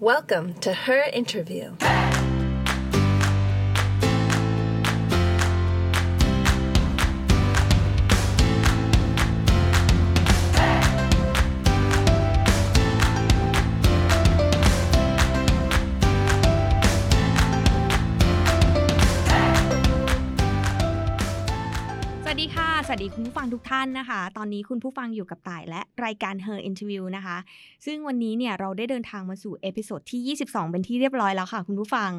[0.00, 1.74] Welcome to her interview..
[23.14, 27.36] คุณผู้ฟังทุกท่านนะคะ ตอนนี้คุณผู้ฟังอยู่กับต่ายและรายการ Her Interview นะคะ
[27.86, 32.10] ซึ่งวันนี้เนี่ยเราได้เดินทางมาสู่ episode ที่ 22 เป็นที่เรียบร้อยแล้วค่ะ คุณผู้ฟัง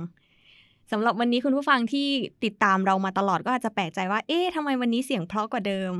[0.91, 2.07] สำหรับวันนี้คุณผู้ฟังที่
[2.43, 5.93] ติดตามเรามาตลอดก็อาจจะแปลกใจว่า เอ๊ะทำไมวันนี้เสียงเพราะกว่าเดิม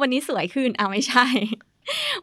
[0.00, 1.26] วันนี้สวยขึ้นอ่าไม่ใช่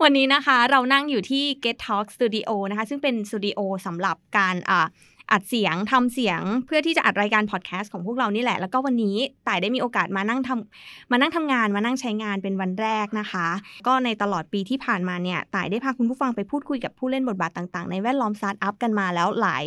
[0.04, 4.88] วันนี้นะคะเรานั่งอยู่ที่ Get Talk Studio นะคะ ซึ่งเป็นสตูดิโอสำหรับการอ่า
[5.32, 13.48] อัดเสียงทำเสียงเพื่อที่จะอัดรายการพอดแคสต์ของพวกเรานี่แหละ แล้วก็วันนี้ต่ายได้มีโอกาสมานั่งทำมานั่งทำงานมานั่งใช้งานเป็นวันแรกนะคะ
[13.88, 19.64] ก็ในตลอดปีที่ผ่านมาเนี่ยต่ายได้พาคุณผู้ฟังไปพูดคุยกับผู้เล่นบทบาทต่างๆ ในแวดล้อมสตาร์ทอัพกันมาแล้วหลาย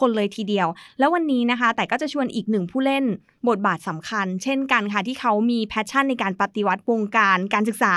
[0.00, 0.68] คนเลยทีเดียว
[0.98, 3.04] แล้ววันนี้นะคะต่ายก็จะชวนอีกหนึ่งผู้เล่น
[3.48, 7.96] บทบาทสำคัญ เช่นกันค่ะที่เขามี passion ในการปฏิวัติวงการการศึกษา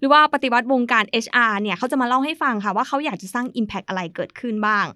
[0.00, 4.86] หรือว่าปฏิวัติวงการ HR เนี่ยเขาจะมาเล่าให้ฟังค่ะว่าเขาอยากจะสร้าง Impact อะไรเกิดขึ้นบ้าง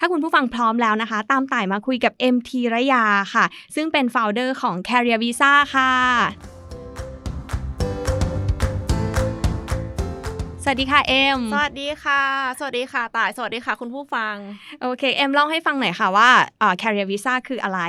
[0.00, 5.92] ถ้าคุณผู้ฟังพร้อมแล้วนะคะ ตามต่ายมาคุยกับ MT ระยาค่ะ ซึ่งเป็น founder ของ Career Visa ค่ะ
[10.62, 12.22] สวัสดีค่ะเอ็ม สวัสดีค่ะ
[12.58, 14.34] สวัสดีค่ะต่าย สวัสดีค่ะ คุณผู้ฟัง
[14.82, 17.82] โอเค เอ็มเล่าให้ฟังหน่อยค่ะว่าเอ่อ Career Visa คืออะไร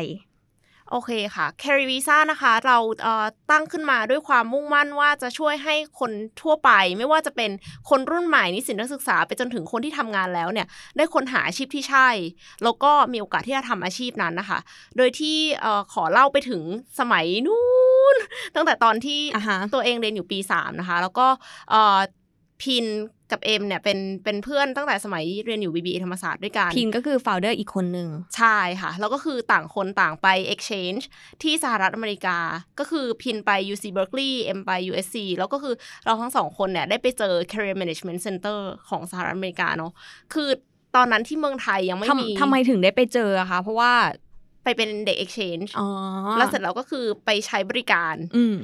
[0.91, 7.51] โอเคค่ะ Carry Visa นะคะ เราเอ่อตั้งขึ้นมาด้วยความมุ่งมั่นว่าจะช่วยให้คนทั่วไป ไม่ว่าจะเป็น
[7.89, 12.09] คนรุ่นใหม่นิสิตนักศึกษาไปจนถึงคนที่ทำงานแล้วเนี่ย ได้ค้นหาอาชีพที่ใช่
[12.63, 14.59] แล้วก็มีโอกาสที่จะทำอาชีพนั้นนะคะ
[14.97, 16.61] โดยที่เอ่อขอเล่าไปถึง
[16.99, 17.63] สมัยนู้
[18.13, 18.15] น
[18.55, 21.27] ตั้งแต่ตอนที่อ่าฮะตัวเองเรียนอยู่ปี 3 นะคะ แล้วก็
[21.69, 21.97] เอ่อ
[22.63, 22.85] พิน
[23.31, 31.03] กับเอ็มเนี่ยเป็นเป็นเพื่อนตั้งแต่สมัยเรียนอยู่ BBA ธรรมศาสตร์ด้วยกันพินก็คือ founder อีกคนหนึ่งใช่ค่ะ แล้วก็คือต่างคนต่างไป exchange
[31.43, 32.37] ที่สหรัฐอเมริกา
[32.79, 35.75] ก็คือพินไป UC Berkeley เอ็มไป USC แล้วก็คือ
[36.05, 38.59] เราทั้งสองคนเนี่ยได้ไปเจอ career management center
[38.89, 39.91] ของสหรัฐอเมริกาเนาะ
[40.33, 40.49] คือ
[40.95, 43.93] ตอนนั้นที่เมืองไทยยังไม่มีทำทำไมถึงได้ไปเจออะคะเพราะว่า
[44.63, 45.87] ไปเป็นเด็ก exchange อ๋อ
[46.37, 48.55] แล้วเสร็จแล้วก็คือไปใช้บริการอืม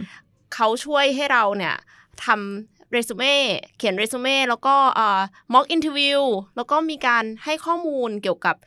[0.56, 1.76] เขาช่วยให้เราเนี่ย
[2.26, 3.36] ทำ เรซูเม่
[3.78, 5.22] เขียนเรซูเม่แล้วก็เอ่อ
[5.54, 6.22] mock interview
[6.56, 8.58] แล้วก็มีการให้ข้อมูลเกี่ยวกับ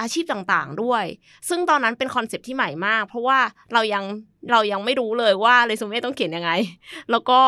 [0.00, 1.04] อาชีพต่างๆด้วย
[1.48, 3.38] ซึ่งตอนนั้นเป็นคอนเซปต์ที่ใหม่มาก เพราะว่า
[3.72, 4.04] เรายัง
[4.52, 6.50] เรายังไม่รู้เลยว่าเรซูเม่ต้องเขียนยังไง
[7.10, 7.40] แล้วก็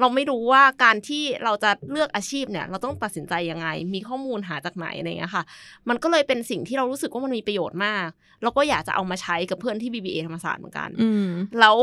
[0.00, 5.44] เราไม่รู้ว่าการที่เราจะเลือกอาชีพเนี่ย เราต้องตัดสินใจยังไง มีข้อมูลหาจากไหนอะไรอย่างเงี้ยค่ะ
[5.88, 8.08] มันก็เลยเป็นสิ่งที่เรารู้สึกว่ามันมีประโยชน์มาก
[8.42, 11.28] แล้วก็อยากจะเอามาใช้กับเพื่อนที่ BBA ธรรมศาสตร์เหมือนกันอืม
[11.60, 11.76] แล้ว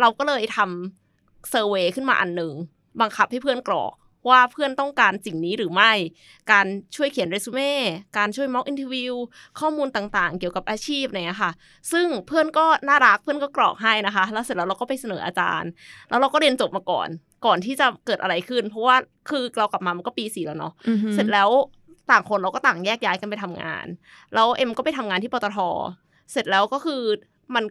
[0.00, 2.54] เราก็เลยทำ survey ขึ้นมาอันหนึ่ง
[3.00, 3.92] บังคับให้เพื่อนกรอก
[4.28, 5.92] ว่าเพื่อนต้องการสิ่งนี้หรือไม่
[6.52, 6.66] การ
[6.96, 7.72] ช่วยเขียนเรซูเม่
[8.18, 9.14] การช่วย mock interview
[9.60, 11.50] ข้อมูลต่างๆ เกี่ยวกับอาชีพเนี่ยค่ะ
[11.92, 15.70] ซึ่งเพื่อนก็น่ารัก เพื่อนก็กรอกให้นะคะ แล้วเสร็จแล้วเราก็ไปเสนออาจารย์
[16.08, 17.08] แล้วเราก็เรียนจบมาก่อน
[17.46, 18.96] ก่อนที่จะเกิดอะไรขึ้น เพราะว่า
[19.30, 21.48] คือเรากลับมามันก็ปีสี่แล้วเนาะอือฮึเสร็จแล้ว
[22.10, 23.86] ต่างคนเราก็ต่างแยกย้ายกันไปทำงาน
[24.34, 25.58] แล้วเอ็มก็ไปทำงานที่ปตท
[26.32, 27.02] เสร็จแล้วก็คือ
[27.54, 27.64] มัน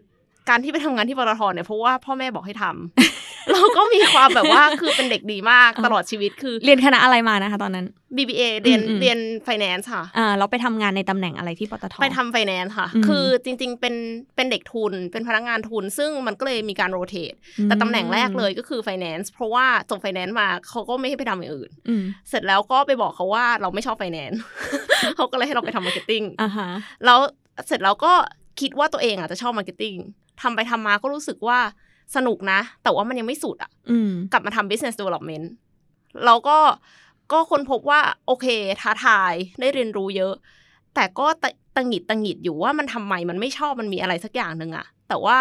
[0.50, 7.86] การที่ไปทำงานที่ปตทเนี่ยเพราะว่าพ่อแม่บอกให้ทำ เราก็มีความแบบว่าคือเป็นเด็กดีมากตลอดชีวิตคือ เรียนคณะอะไรมานะคะ ตอนนั้น
[8.18, 13.96] BBA เรียนอืมอืมเรียน finance ค่ะอ่าเราไปทำงานในตำแหน่งอะไรที่ปตทไปทำ finance ค่ะอืมคือจริง ๆ เป็น
[14.36, 24.38] เป็นเด็กทุนเป็นพนักงานทุน ซึ่งมันก็เลยมีการโรเตทแต่ตำแหน่งแรกเลยก็คือ finance เพราะว่าจบ finance มาเขาก็ไม่ให้ไปทำอย่างอื่นอืมเสร็จแล้วก็ไปบอกเขาว่าเราไม่ชอบ finance
[25.16, 26.70] เขาก็เลยให้เราไปทำ marketing อ่าฮะ
[27.06, 27.20] แล้ว
[27.68, 28.14] เสร็จแล้วก็
[28.62, 30.00] คิดว่าตัวเองอาจจะชอบ marketing
[30.42, 31.60] ทำไปทำมาก็รู้สึกว่า
[32.16, 35.46] สนุกนะ แต่ว่ามันยังไม่สุดอะอืมกลับมาทำ business development
[36.26, 36.58] เราก็
[37.32, 38.46] ก็ค้นพบว่า โอเค
[38.82, 40.34] ท้าทายได้เรียนรู้เยอะ
[40.96, 45.40] แต่ก็ตะตังหงิดตังหงิดอยู่ว่ามันทำไมมันไม่ชอบมันมีอะไรสักอย่างหนึ่งอะแต่ว่า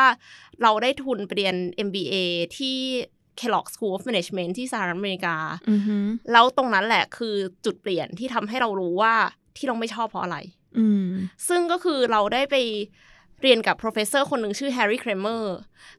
[0.62, 1.56] เราได้ทุนไปเรียน
[1.86, 2.14] MBA
[2.56, 2.76] ที่
[3.40, 5.36] Kellogg School of Management ที่สหรัฐอเมริกา
[5.70, 5.96] อือฮึ
[6.32, 7.34] แล้วตรงนั้นแหละคือ
[7.64, 9.14] จุดเปลี่ยนที่ทำให้เรารู้ว่า
[9.56, 10.38] ที่เราไม่ชอบเพราะอะไร
[10.78, 11.04] อืม
[11.48, 12.56] ซึ่งก็คือเราได้ไป
[13.42, 15.44] เรียนกับ professor คนหนึ่งชื่อ Harry Kramer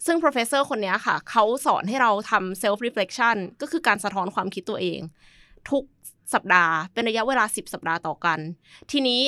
[0.06, 5.00] ซึ่ง professor คนนี้ค่ะ เขาสอนให้เราทำ self reflection ก็คือการสะท้อนความคิดตัวเอง
[5.70, 5.84] ทุก
[6.34, 8.40] สัปดาห์ เป็นระยะเวลา 10 สัปดาห์ต่อกัน
[8.92, 9.22] ทีนี้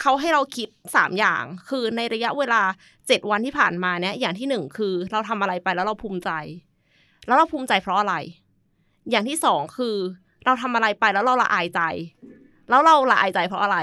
[0.00, 2.62] เขาให้เราคิด 3 อย่าง คือในระยะเวลา
[2.96, 6.30] 7 วันที่ผ่านมาเนี้ยอย่างที่หนึ่งคือเราทำอะไรไปแล้วเราภูมิใจ
[7.26, 8.14] แล้วเราภูมิใจเพราะอะไร
[9.10, 9.96] อย่างที่สองคือ
[10.44, 11.80] เราทำอะไรไปแล้วเราละอายใจ
[12.70, 13.78] แล้วเราละอายใจเพราะอะไร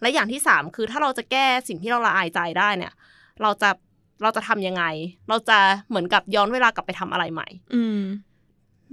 [0.00, 2.92] และอย่างที่สามคือถ้าเราจะแก้สิ่งที่เราละอายใจได้เนี่ย
[3.42, 3.70] เราจะ
[4.22, 4.84] เราจะทำยังไง
[5.28, 5.58] เราจะ
[5.88, 8.00] เหมือนกับย้อนเวลากลับไปทำอะไรใหม่ อืม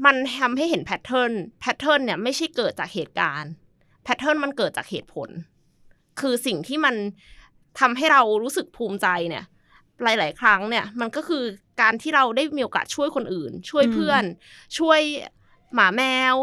[0.06, 3.52] มันทำให้เห็นแพทเทิร์น แพทเทิร์นเนี่ยไม่ใช่เกิดจากเหตุการณ์
[4.04, 5.30] แพทเทิร์นมันเกิดจากเหตุผล
[6.20, 6.96] คือสิ่งที่มัน
[7.80, 9.46] ทำให้เรารู้สึกภูมิใจเนี่ย
[10.04, 11.44] หลาย ๆ ครั้งเนี่ย มันก็คือ
[11.82, 14.24] การที่เราได้มีโอกาสช่วยคนอื่น ช่วยเพื่อน
[14.78, 15.00] ช่วย
[15.74, 16.04] หมาแม
[16.34, 16.36] ว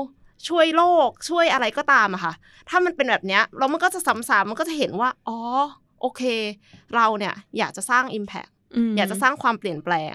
[0.48, 2.34] ช่วยโลก ช่วยอะไรก็ตามอะค่ะ
[2.68, 5.38] ถ้ามันเป็นแบบเนี้ยแล้วมันก็จะซ้ำๆมันก็จะเห็นว่า อ๋อ
[6.04, 6.22] โอเค
[6.94, 8.50] เราเนี่ยอยากจะสร้าง Impact
[8.90, 10.14] มอยากจะสร้างความเปลี่ยนแปลง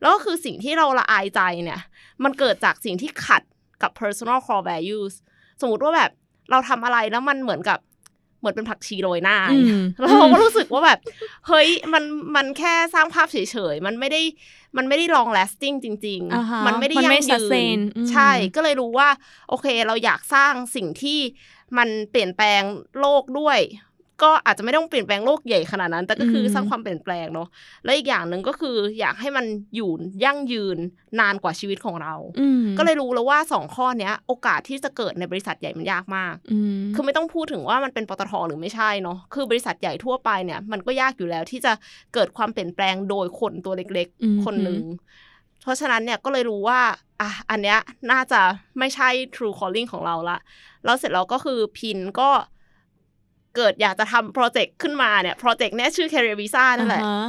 [0.00, 1.80] แล้วก็คือสิ่งที่เราละอายใจเนี่ย
[2.24, 3.42] มันเกิดจากสิ่งที่ขัด
[3.82, 5.14] กับ personal core values
[5.60, 6.10] สมมติว่าแบบ
[6.50, 7.78] เราทำอะไรแล้วมันเหมือนกับ
[8.38, 10.98] เหมือนเป็นผักชีโรยหน้าอืมแล้วเราก็รู้สึกว่าแบบ
[11.46, 12.04] เฮ้ยมัน
[12.36, 13.36] มันแค่สร้างภาพเฉ
[13.72, 14.22] ยๆ มันไม่ได้
[14.76, 19.08] มันไม่ได้ long lasting จริงอ่าฮะๆมันไม่ได้มันยั่ไม่งยื sustain นอืมใช่ก็เลยรู้ว่า
[19.48, 21.18] โอเค เราอยากสร้างสิ่งที่
[21.78, 22.62] มันเปลี่ยนแปลง
[23.00, 23.58] โลกด้วย
[24.22, 27.48] ก็อาจจะไม่ต้องเปลี่ยนแปลงโลกใหญ่ขนาดนั้น แต่ก็คืออมสร้างความเปลี่ยนแปลงเนาะ
[27.84, 29.46] แล้วอีกอย่างหนึ่งก็คืออยากให้มัน
[29.76, 29.90] อยู่
[30.24, 30.78] ยั่งยืน
[31.20, 41.72] นานกว่าชีวิตของเราอืมก็เลยรู้แล้วว่าสองข้อเนี้ย โอกาสที่จะเกิดในบริษัทใหญ่มันยากมากอืมคือไม่ต้องพูดถึงว่ามันเป็นปตทหรือไม่ใช่เนาะคือบริษัทใหญ่ทั่วไปเนี่ย มันก็ยากอยู่แล้วที่จะ
[42.14, 44.84] เกิดความเปลี่ยนแปลงโดยคนตัวเล็กอืมๆคนหนึ่ง
[45.62, 46.80] เพราะฉะนั้นเนี่ยก็เลยรู้ว่า
[47.20, 47.78] อะอันเนี้ย
[48.12, 48.40] น่าจะ
[48.78, 50.38] ไม่ใช่ true calling ของเราละ
[50.84, 52.30] แล้วเสร็จแล้วก็คือพินก็
[53.56, 57.28] เกิดอยากจะทำโปรเจกต์ขึ้นมาเนี่ยโปรเจกต์เนี้ยชื่อ Career Visa นั่นแหละอ่าฮะ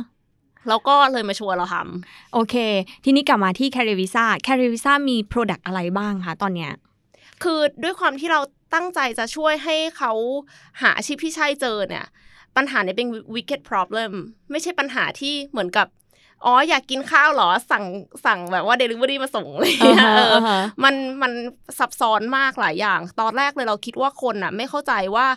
[0.69, 2.55] แล้วก็เลยมาชวนเราทำโอเค
[3.03, 4.69] ทีนี้กลับมาที่ c a r r i e r Visa c a r r i e
[4.69, 6.71] r Visa มี Product อะไรบ้างคะตอนเนี้ย
[7.43, 8.41] คือด้วยความที่เรา
[8.73, 10.11] ตั้งใจจะช่วยให้เขา
[10.81, 12.05] หาอาชีพที่ใช่เจอเนี่ย
[12.55, 14.11] ปัญหาเนี่ยเป็น wicked problem
[14.51, 15.87] ไม่ใช่ปัญหาที่เหมือนกับ
[16.45, 17.85] อ๋ออยากกินข้าวเหรอสั่ง
[18.25, 21.33] สั่งแบบว่า delivery มาส่งเลยอ่าฮะเอออาฮะมันมัน
[21.77, 25.27] ซับซ้อนมากหลายอย่าง ตอนแรกเลยเราคิดว่าคนอะ ไม่เข้าใจว่า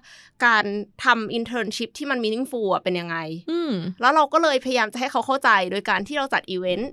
[0.47, 0.65] การ
[1.05, 3.17] ทำ internship ที่มัน meaningful อะเป็นยังไง
[3.51, 6.91] อืมแล้วเราก็เลยพยายามจะให้เขาเข้าใจโดยการที่เราจัดอีเวนต์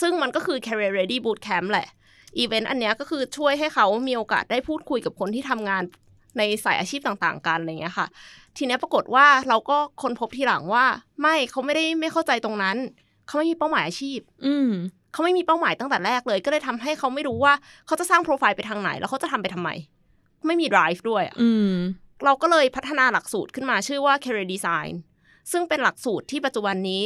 [0.00, 1.88] ซึ่งมันก็คือ career ready boot camp แหละ
[2.38, 5.82] อีเวนต์อันเนี้ยก็คือช่วยให้เขามีโอกาสได้พูดคุยกับคนที่ทำงาน
[6.38, 8.06] ในสายอาชีพต่างๆ กันอะไรเงี้ยค่ะ
[8.56, 10.84] ทีเนี้ยปรากฏว่าเราก็ค้นพบทีหลังว่า
[11.20, 12.76] ไม่เขาไม่ได้ไม่เข้าใจตรงนั้น
[13.30, 14.70] เขาไม่มีเป้าหมายอาชีพ อืม
[15.12, 17.52] เขาไม่มีเป้าหมายตั้งแต่แรกเลย ก็เลยทำให้เขาไม่รู้ว่า
[17.86, 19.70] เขาจะสร้างโปรไฟล์ไปทางไหน แล้วเขาจะทำไปทำไม
[20.46, 21.72] ไม่มี drive ด้วยอะอืม
[22.24, 24.92] เราก็เลยพัฒนาหลักสูตรขึ้นมาชื่อว่า career design
[25.52, 27.02] ซึ่งเป็นหลักสูตรที่ปัจจุบันนี้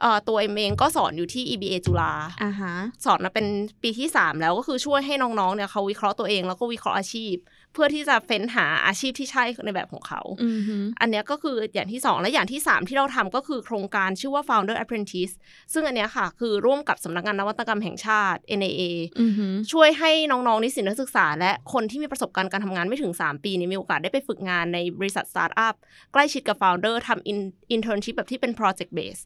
[0.00, 2.12] เอ่อตัวเอ็มเองก็สอนอยู่ที่ EBA จุฬา
[2.42, 2.74] อ่าฮะ
[3.04, 3.46] สอนมาเป็น
[3.82, 7.34] ปีที่ 3 แล้วก็คือช่วยให้น้องๆเนี่ยเขาวิเคราะห์ตัวเองแล้วก็วิเคราะห์อาชีพ
[7.72, 15.34] เพื่อที่จะเฟ้นหาอาชีพที่ใช่ในแบบของเขาอืมฮึอันเนี้ยก็คืออย่างที่ 2 และอย่างที่ 3 ที่เราทำก็คือโครงการชื่อว่า Founder Apprentice
[15.72, 18.82] ซึ่งอันเนี้ยค่ะ คือร่วมกับสำนักงานนวัตกรรมแห่งชาติ NIA
[19.20, 25.74] อืมฮึช่วยให้น้องๆนิสิตนักศึกษา และคนที่มีประสบการณ์การทำงานไม่ถึง 3 ปีเนี่ยมีโอกาสได้ไปฝึกงานในบริษัทสตาร์ทอัพ
[26.12, 29.20] ใกล้ชิดกับ Founder ทำ in- internship แบบที่เป็น project base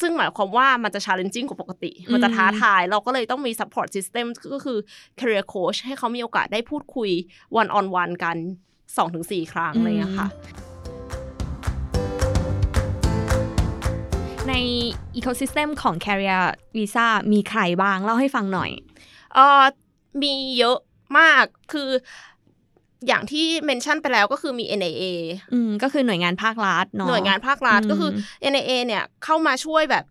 [0.00, 4.78] ซึ่งหมายความว่ามันจะ challenging กว่าปกติ มันจะท้าทายเราก็เลยต้องมี support system ก็คือ
[5.20, 7.10] career coach ให้เขามีโอกาสได้พูดคุย
[7.60, 8.36] one on one กัน
[8.94, 10.28] 2-4 ครั้งอะไรอย่างเงี้ยค่ะ
[14.48, 14.54] ใน
[15.18, 16.44] ecosystem ของ Career
[16.76, 18.70] Visa มีใครบ้าง เล่าให้ฟังหน่อย
[19.34, 19.62] เออ
[20.22, 20.78] มีเยอะ
[21.18, 21.90] มากคือ
[23.06, 25.04] อย่างที่เมนชั่นไปแล้วก็คือมี NAA
[25.52, 28.10] อืมก็คือหน่วยงานภาครัฐเนาะหน่วยงานภาครัฐอืมก็คือ
[28.52, 30.04] NAA เนี่ยเข้ามาช่วยแบบ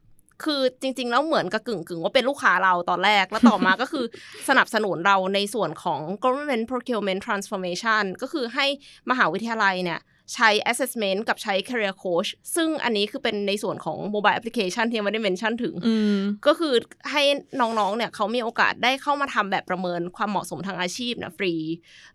[0.43, 4.05] คือจริง ๆ แล้วเหมือนกับกึ่งกึ่งๆว่าเป็นลูกค้าเราตอนแรก แล้วต่อมาก็คือ
[4.49, 8.65] สนับสนุนเราในส่วนของ government procurement transformation ก็คือให้
[9.09, 10.01] มหาวิทยาลัยเนี่ย
[10.35, 16.73] ใช้ assessment กับใช้ career coach ซึ่งอันนี้คือเป็นในส่วนของ mobile application ที่ยังไม่ได้เมนชั่นถึงอืมก็คือ
[17.11, 17.23] ให้
[17.59, 21.53] น้องๆ เนี่ยเขามีโอกาสได้เข้ามาทำแบบประเมินความเหมาะสมทางอาชีพเนี่ยฟรี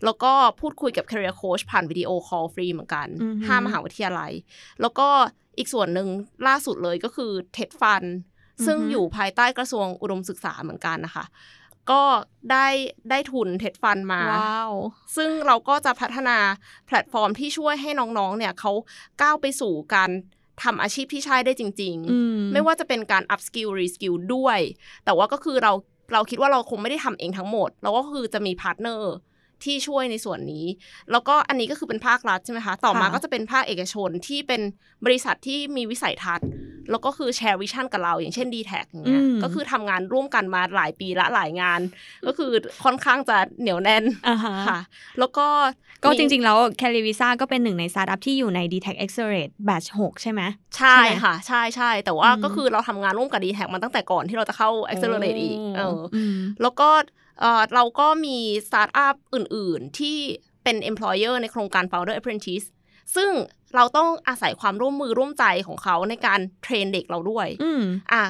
[0.04, 4.32] แล้วก็พูดคุยกับ career coach ผ่านวิดีโอคอลฟรีเหมือนกันอือฮึห้ามหาวิทยาลัย
[4.80, 5.08] แล้วก็
[5.58, 6.08] อีกส่วนหนึ่ง
[6.46, 8.08] ล่าสุดเลยก็คือ TED Fund
[8.66, 11.25] ซึ่งอยู่ภายใต้กระทรวงอุดมศึกษาเหมือนกันนะคะ
[11.90, 12.02] ก็
[12.50, 12.68] ได้
[13.11, 14.75] ได้ทุน TED Fund มาว้าว
[15.16, 16.38] ซึ่งเราก็จะพัฒนา
[16.87, 18.73] แพลตฟอร์มที่ช่วยให้น้องๆ เนี่ยเขา
[19.23, 20.11] ก้าวไปสู่การ
[20.62, 24.58] ทำอาชีพที่ใช่ได้จริงอืมไม่ว่าจะเป็นการ upskill reskill ด้วย
[25.04, 25.73] แต่ว่าก็คือเรา
[26.12, 29.14] เราคิดว่าเราคงไม่ได้ทำเองทั้งหมด เราก็คือจะมี partner
[29.64, 30.66] ที่ช่วยในส่วนนี้
[31.11, 34.61] แล้วก็อันนี้ก็คือเป็นภาครัฐใช่ไหมคะ ต่อมาค่ะก็จะเป็นภาคเอกชนที่เป็น
[35.04, 36.49] บริษัทที่มีวิสัยทัศน์
[36.90, 41.80] แล้วก็คือแชร์ vision กับเรา อย่างเช่น d t แทอย่างเงี้ยก็คือทำงานร่วมกันมาหลายปีละหลายงาน
[42.26, 42.50] ก็คือ
[42.84, 44.78] ค่อนข้างจะเหนียวแน่นอ่าฮะค่ะ
[45.18, 45.46] แล้วก็
[46.02, 48.94] ก็มีจริง ๆ แล้ว c a r r i e r Visa ก็เป็นหนึ่งในสตาร์ทอัพที่อยู่ใน d t e c
[48.94, 50.42] h Accelerate Batch 6 ใช่ไหม
[50.76, 56.88] ใช่ใช่ไหมค่ะ ใช่ใช่แต่ว่าอืมก็คือเราทำงานร่วมกับ d t แทมาตั้งแต่ก่อนที่เราจะเข้า Accelerate อีกเอออมแล้วก็
[57.40, 60.18] เอ่อเราก็มีสตาร์ทอัพอื่น ๆ ที่
[60.64, 62.66] เป็น employer ในโครงการ Founder Apprentice
[63.16, 63.30] ซึ่ง
[63.74, 68.24] เราต้องอาศัยความร่วมมือร่วมใจของเขาในการ train เด็กเราด้วยอืมอะ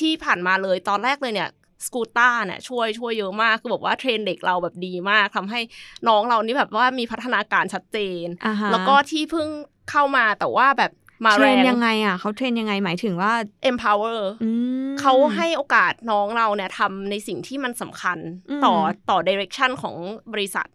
[0.00, 1.50] ที่ผ่านมาเลยตอนแรกเลยเนี่ย
[1.86, 5.60] สกูต้าเนี่ยช่วยช่วยเยอะมาก คือบอกว่าเทรนเด็กเราแบบดีมากทำให้
[6.08, 9.48] น้องเรานี่แบบว่ามีพัฒนาการชัดเจนอ่าฮะแล้วก็ที่เพิ่ง
[9.90, 10.92] เข้ามาแต่ว่าแบบ
[11.24, 13.32] มาเทรแรนงยังไงอะเขาเทรนยังไงหมายถึงว่า
[13.70, 14.50] empower อื
[14.88, 18.18] มเขาให้โอกาสน้องเราเนี่ยทำในสิ่งที่มันสำคัญ
[18.50, 18.74] อืมต่อ
[19.10, 19.96] ต่อ direction ของ
[20.32, 20.68] บริษัท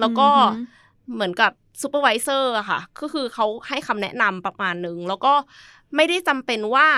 [0.00, 5.34] แล้วก็อือหือเหมือนกับ supervisor อะค่ะ ก็คือเขาให้คำแนะนำประมาณหนึ่ง แล้วก็
[5.96, 6.88] ไม่ได้จำเป็นว่า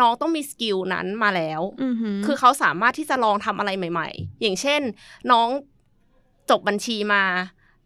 [0.00, 4.80] น้องต้องมี skill นั้นมาแล้วอือหือคือเขาสามารถที่จะลองทำอะไรใหม่ ๆ อย่างเช่น
[5.30, 5.48] น้อง
[6.50, 7.22] จบบัญชีมา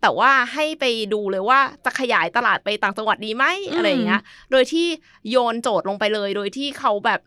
[0.02, 4.86] แต่ว่าให้ไปดูเลยว่าจะขยายตลาดไปต่างจังหวัดดีไหมอะไรอย่างเงี้ย โดยที่
[5.30, 7.20] โยนโจทย์ลงไปเลย โดยที่เขาแบบ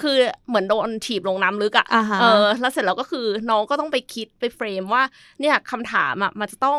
[0.00, 0.16] คือ
[0.48, 5.02] เหมือนโดนถีบลงน้ำลึกอะอ่าฮะเออ แล้วเสร็จแล้วก็คือน้องก็ต้องไปคิดไป frame ว่า
[5.40, 6.78] เนี่ยคำถามอะมันจะต้อง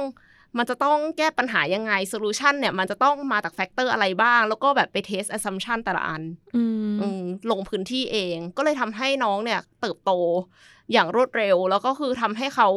[0.57, 6.21] มันจะต้องแก้ปัญหายังไง solution เนี่ยมันจะต้องมาจาก factor อะไรบ้าง แล้วก็แบบไป test assumption แต่ละอัน
[6.55, 10.11] อืมอืมลงพื้นที่เอง ก็เลยทำให้น้องเนี่ยเติบโต
[10.93, 12.69] อย่างรวดเร็ว แล้วก็คือทำให้เขา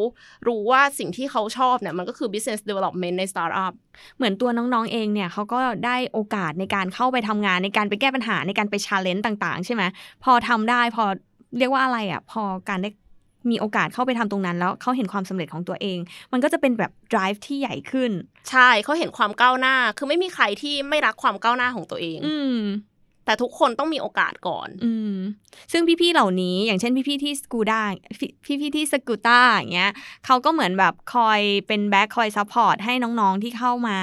[0.49, 3.73] รู้ว่าสิ่งที่เขาชอบเนี่ยมันก็คือ business development ในสตาร์ทอัพ
[4.16, 9.83] เหมือนตัวน้องๆเองเนี่ยเขาก็ได้โอกาสในการเข้าไปทำงานในการไปแก้ปัญหาในการไป challenge ต่าง ๆ ใช่ไหม
[10.25, 11.04] พอทำได้พอ
[11.59, 12.90] เรียกว่าอะไรอะ พอการได้
[13.51, 15.99] มีโอกาสเข้าไปทำตรงนั้น แล้วเขาเห็นความสำเร็จของตัวเอง
[16.33, 18.11] มันก็จะเป็นแบบ drive ที่ใหญ่ขึ้น
[18.51, 22.59] ใช่เขาเห็นความก้าวหน้า คือไม่มีใครที่ไม่รักความก้าวหน้าของตัวเอง อืม
[23.27, 25.17] แต่ทุกคนต้องมีโอกาสก่อน อืม
[25.73, 27.81] ซึ่งพี่ๆ เหล่านี้อย่างเช่นพี่ๆ ที่ Skootar
[28.61, 29.93] พี่ๆ ที่ Skootar อย่างเงี้ย
[30.27, 33.99] เขาก็เหมือนแบบคอยเป็น back คอย support ให้น้องๆ ที่เข้ามา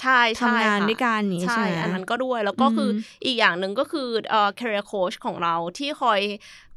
[0.00, 6.20] ใช่ใช่ทำงานค่ะด้วยกันอย่างนี้ใช่ใช่ไหมอันนั้นก็ด้วยแล้วก็คืออมอีกอย่างหนึ่งก็คือเอ่อ career coach ของเราที่คอย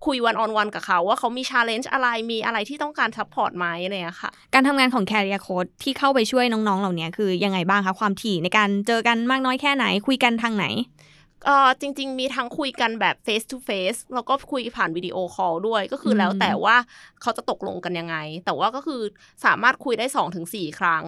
[0.05, 10.67] คุย one-on-one กับเขาว่าเขามี challenge อะไรมีอะไรที่ต้องการ support ไหมอะไรอย่างเงี้ยค่ะ การทำงานของ Career Coach ที่เข้าไปช่วยน้องๆ เหล่านี้คือยังไงบ้างคะ ความถี่ในการเจอกันมากน้อยแค่ไหน คุยกันทางไหน
[11.45, 16.75] เออจริง ๆ มีทั้งคุยกันแบบ face to face แล้วก็คุยผ่านวิดีโอคอลด้วยก็คืออมแล้วแต่ว่า
[17.21, 19.01] เขาจะตกลงกันยังไง แต่ว่าก็คือ
[19.45, 20.45] สามารถคุยได้ 2 ถึง 4
[20.79, 21.05] ครั้ง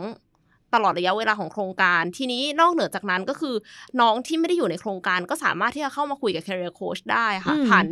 [0.73, 3.55] ตลอดระยะเวลาของโครงการ ทีนี้นอกเหนือจากนั้นก็คือ
[4.01, 7.85] น้องที่ไม่ได้อยู่ในโครงการก็สามารถที่จะเข้ามาคุยกับ career coach ได้ค่ะอืมผ่าน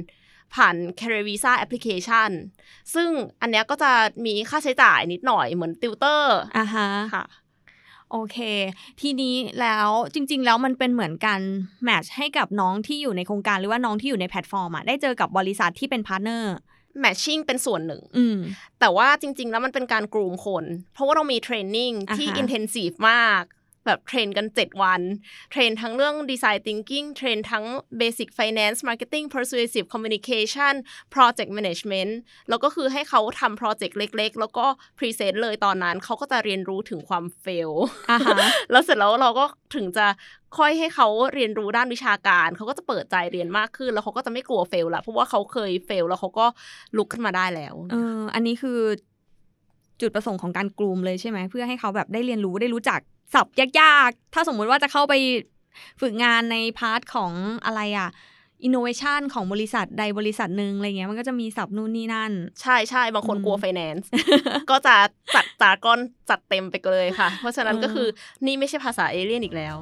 [0.55, 2.31] ผ่าน career visa application
[2.93, 3.09] ซึ่ง
[3.41, 3.91] อันเนี้ยก็จะ
[4.25, 7.25] มีค่าใช้จ่ายนิดหน่อยเหมือนติวเตอร์อ่าฮะค่ะ
[8.11, 8.37] โอเค
[9.01, 11.39] ทีนี้แล้วจริง ๆ แล้วมันเป็นเหมือนการ
[11.83, 16.53] match ให้กับน้องที่อยู่ในโครงการหรือว่าน้องที่อยู่ในแพลตฟอร์มอะได้เจอกับบริษัทที่เป็นพาร์ทเนอร์
[17.03, 18.37] matching เป็นส่วนหนึ่งอืม
[18.79, 23.43] แต่ว่าจริง ๆ แล้วมันเป็นการ groomคน เพราะว่าเรามี training ที่อ่าฮะ intensive มาก
[23.87, 25.01] แบบ train กัน 7 วัน
[25.51, 27.65] train ทั้งเรื่อง Design Thinking train ทั้ง
[27.99, 30.73] Basic Finance Marketing Persuasive Communication
[31.13, 32.11] Project Management
[32.49, 34.65] แล้วก็คือให้เขาทำโปรเจกต์เล็ก ๆ แล้วก็
[34.97, 37.71] present เลยตอนนั้นเขาก็จะเรียนรู้ถึงความ fail
[38.09, 40.05] อ่าฮะแล้วเสร็จแล้วเราก็ถึงจะ
[40.57, 46.45] ค่อยให้เขาเรียนรู้ด้านวิชาการ เขาก็จะเปิดใจเรียนมากขึ้น แล้วเขาก็จะไม่กลัว fail ละเพราะว่าเขาเคย fail แล้วเขาก็
[46.97, 48.79] ลุกขึ้นมาได้แล้วเอออันนี้คือ
[50.01, 52.99] จุดประสงค์ของการ groom เลยใช่ไหมเพื่อให้เขาแบบได้เรียนรู้ได้รู้จัก
[53.33, 55.13] ศัพท์ยากๆ ถ้าสมมุติว่าจะเข้าไป
[56.01, 57.31] ฝึกงานใน part ของ
[57.65, 58.09] อะไรอะ
[58.63, 62.31] อินโนเวชันของบริษัทใดบริษัทหนึ่งอะไรเงี้ยมันก็จะมีศัพท์นู่นนี่นั่น
[62.61, 64.09] ใช่ใช่บางคนอืมกลัวไฟแนนซ์
[64.69, 64.95] ก็จะ
[65.35, 68.07] จัดตาก้อนจัดเต็มไปเลยค่ะ เพราะฉะนั้นเออก็คือ
[68.45, 69.75] นี่ไม่ใช่ภาษาเอเลี่ยนอีกแล้ว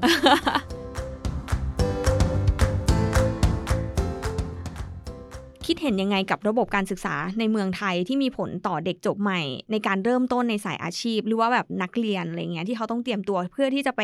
[5.66, 9.42] คิดเห็นยังไงกับระบบการศึกษาในเมืองไทยที่มีผลต่อเด็กจบใหม่
[9.72, 14.02] ในการเริ่มต้นในสายอาชีพ หรือว่าแบบนักเรียนอะไรเงี้ยที่เขาต้องเตรียมตัวเพื่อที่จะไป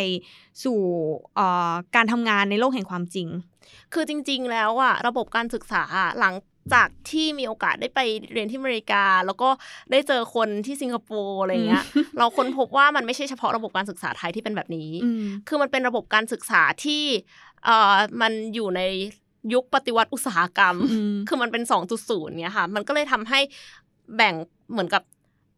[0.63, 0.79] สู่
[1.35, 3.27] เอ่อการทำงานในโลกแห่งความจริง
[3.93, 6.33] คือจริง ๆ แล้วอะระบบการศึกษาอะหลัง
[6.73, 7.99] จากที่มีโอกาสได้ไป
[8.33, 9.49] เรียนที่อเมริกา แล้วก็
[9.91, 11.83] ได้เจอคนที่สิงคโปร์อะไรเงี้ย
[12.17, 17.03] เราค้นพบว่ามันไม่ใช่เฉพาะระบบการศึกษาไทยที่เป็นแบบนี้อืมคือมันเป็นระบบการศึกษาที่
[17.65, 18.81] เอ่อมันอยู่ใน
[19.53, 23.39] ยุคปฏิวัติอุตสาหกรรมอืมคือมันเป็น2.0เนี้ยค่ะ มันก็เลยทำให้
[24.15, 24.35] แบ่ง
[24.71, 25.03] เหมือนกับ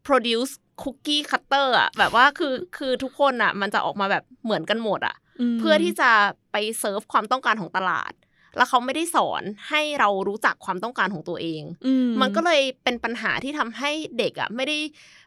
[0.06, 5.16] produce cookie cutter อะแบบว่าคือคือทุกคนอะมันจะออกมาแบบเหมือนกันหมดอะ
[5.54, 6.10] มเพื่อที่จะ
[6.52, 8.12] ไปเซิร์ฟความต้องการของตลาด
[8.56, 14.78] แล้วเขาไม่ได้สอนให้เรารู้จักความต้องการของตัวเองอืมันก็เลยเป็นปัญหาที่ทำให้เด็กอะ ไม่ได้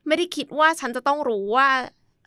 [0.07, 1.69] ไม่ได้คิดว่าฉันจะต้องรู้ว่า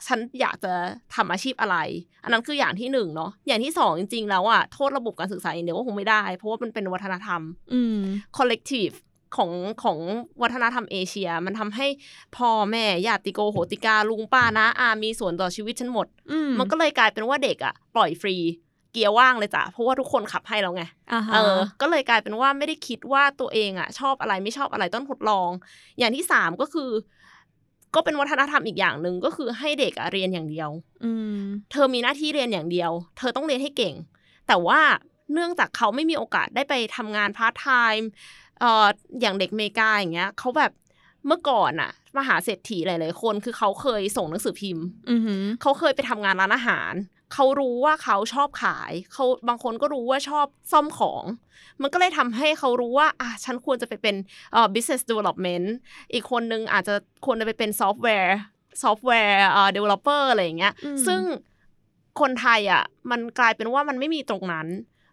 [0.06, 0.72] ฉันอยากจะ
[1.14, 1.76] ทำอาชีพอะไร
[2.22, 7.40] อันนั้นคืออย่างที่หนึ่งเนาะอย่างที่สองจริง ๆ แล้วอะโทษระบบการศึกษาอย่างเดียวก็คงไม่ได้ เพราะว่ามันเป็นวัฒนธรรม
[7.72, 7.98] อืม
[8.36, 8.96] collective
[9.36, 9.50] ของ
[9.82, 9.98] ของ
[10.42, 11.86] วัฒนธรรมเอเชีย มันทำให้
[12.36, 18.36] พ่อแม่ญาติโกโหติกาลุงป้านะอามีส่วนต่อชีวิตฉันหมดอืมมันก็เลยกลายเป็นว่าเด็กอะปล่อยฟรี
[18.92, 25.50] เกียร์ว่างเลยจ้ะเพราะว่าทุกคนขับให้แล้วไงอ่าฮะเออ ก็เลยกลายเป็นว่าไม่ได้คิดว่าตัวเองอะ ชอบอะไรไม่ชอบอะไรต้องทดลอง
[25.98, 26.90] อย่างที่สามก็คือ
[27.94, 30.70] ก็เป็นวัฒนธรรมอีกอย่างหนึ่งก็คือให้เด็กอะเรียนอย่างเดียว
[31.04, 31.38] อืม
[31.72, 33.94] เธอมีหน้าที่เรียนอย่างเดียว เธอต้องเรียนให้เก่ง
[34.48, 34.80] แต่ว่า
[35.32, 37.68] เนื่องจากเขาไม่มีโอกาสได้ไปทำงานพาร์ทไท
[37.98, 38.08] ม์
[38.60, 38.86] เอ่อ
[39.20, 40.72] อย่างเด็กอเมริกาอย่างเงี้ยเขาแบบ
[41.26, 46.92] เมื่อก่อนอะมหาเศรษฐีหลาย ๆ คน คือเขาเคยส่งหนังสือพิมพ์อือหือเขาเคยไปทำงานร้านอาหาร
[47.34, 51.24] เขารู้ว่าเขาชอบขายเขาบางคนก็รู้ว่าชอบซ่อมของ
[51.82, 54.16] มันก็เลยทำให้เขารู้ว่าอะฉันควรจะไปเป็น
[54.52, 55.66] เอ่อ business development
[56.12, 56.94] อีกคนนึงอาจจะ
[57.24, 61.22] ควรจะไปเป็น software software เอ่อ developer อะไรอย่างเงี้ยอืมซึ่ง
[62.20, 64.66] คนไทยอะมันกลายเป็นว่ามันไม่มีตรงนั้น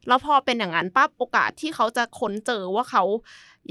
[0.07, 3.03] แล้วพอเป็นอย่างนั้นปั๊บโอกาสที่เขาจะค้นเจอว่าเขา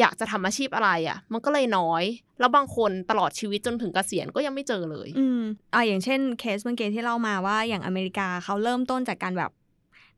[0.01, 2.05] อยากจะทำอาชีพอะไรอะ มันก็เลยน้อย
[2.41, 5.43] แล้วบางคนตลอดชีวิตจนถึงเกษียณก็ยังไม่เจอเลย อืม
[5.75, 9.51] อ่าอย่างเช่นเคสเมื่อกี้ที่เล่ามาว่าอย่างอเมริกาเขาเริ่มต้นจากการแบบ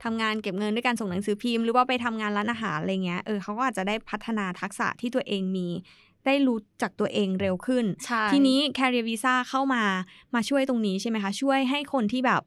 [0.05, 5.69] ทำงานเก็บเงินด้วยการส่งหนังสือพิมพ์หรือว่าไปทำงานร้านอาหารอะไรเงี้ย เออเขาก็อาจจะได้พัฒนาทักษะที่ตัวเองมี
[6.27, 9.83] ได้รู้จักตัวเองเร็วขึ้นใช่ทีนี้ Career Visa เข้ามา
[10.35, 12.43] มาช่วยตรงนี้ใช่ไหมคะ ช่วยให้คนที่แบบ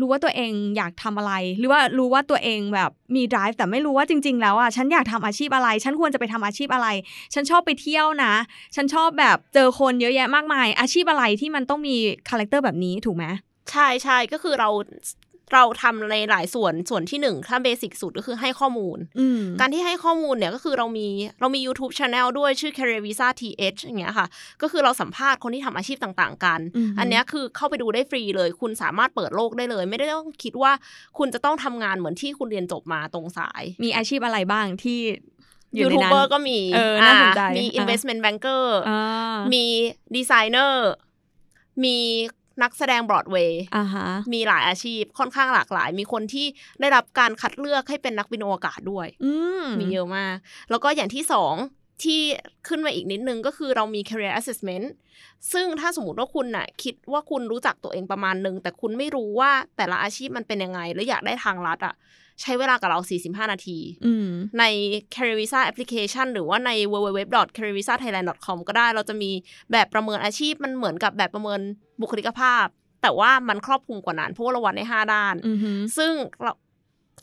[0.00, 6.88] รู้ว่าตัวเองอยากทำอะไร หรือว่ารู้ว่าตัวเองแบบมี drive แต่ไม่รู้ว่าจริง ๆ แล้วอะฉันอยากทำอาชีพอะไร ฉันควรจะไปทำอาชีพอะไร
[7.34, 8.32] ฉันชอบไปเที่ยวนะ
[8.76, 11.96] ฉันชอบแบบเจอคนเยอะแยะมากมาย อาชีพอะไรที่มันต้องมี
[12.28, 13.24] character แบบนี้ถูกไหม
[13.70, 14.68] ใช่ใช่ก็คือเรา
[15.52, 21.08] เราทำในหลายส่วนส่วนที่หนึ่งถ้า basic สุดก็คือให้ข้อมูลอืมการที่ให้ข้อมูลเนี่ยก็คือเรามี
[21.40, 24.26] เรามี YouTube Channel ด้วยชื่อ Career Visa TH อย่างเงี้ยค่ะ
[24.62, 30.72] ก็คือเราสัมภาษณ์คนที่ทำอาชีพต่างๆ กันอือฮึอันเนี้ยคือเข้าไปดูได้ฟรีเลย คุณสามารถเปิดโลกได้เลย ไม่ได้ต้องคิดว่า
[31.18, 35.00] คุณจะต้องทำงานเหมือนที่คุณเรียนจบมาตรงสาย มีอาชีพอะไรบ้างที่
[35.74, 39.64] อยู่ในนั้นร์ก็มีเออน่าสนใจอ่ะ มี investment banker อ่ามี
[40.16, 40.90] ดีไซเนอร์
[41.84, 41.96] มี
[42.62, 46.46] นักแสดงบรอดเวย์อ่าฮะมีหลายอาชีพค่อนข้างหลากหลาย มีคนที่
[46.80, 50.36] ได้รับการคัดเลือกให้เป็นนักบินอวกาศด้วยอืมมีเยอะมาก
[50.70, 51.54] แล้วก็อย่างที่สอง
[52.02, 52.20] ที่
[52.68, 54.86] ขึ้นมาอีกนิดนึงก็คือเรามี career assessment
[55.52, 61.94] ซึ่งถ้าสมมติว่าคุณน่ะคิดว่าคุณรู้จักตัวเองประมาณนึง แต่คุณไม่รู้ว่าแต่ละอาชีพมันเป็นยังไง แล้วอยากได้ทางลัดอะ
[62.42, 64.28] ใช้เวลากับเรา 45 นาทีอืม
[64.58, 64.64] ใน
[65.14, 69.30] Career Visa application หรือว่าใน www.careervisathailand.com ก็ได้ เราจะมี
[69.72, 71.60] แบบประเมินอาชีพมันเหมือนกับแบบประเมิน
[72.00, 72.66] บุคลิกภาพ
[73.02, 76.52] แต่ว่ามันครอบคลุมกว่านั้นเพราะว่าเราวัดใน 5 ด้านอือฮึซึ่งเรา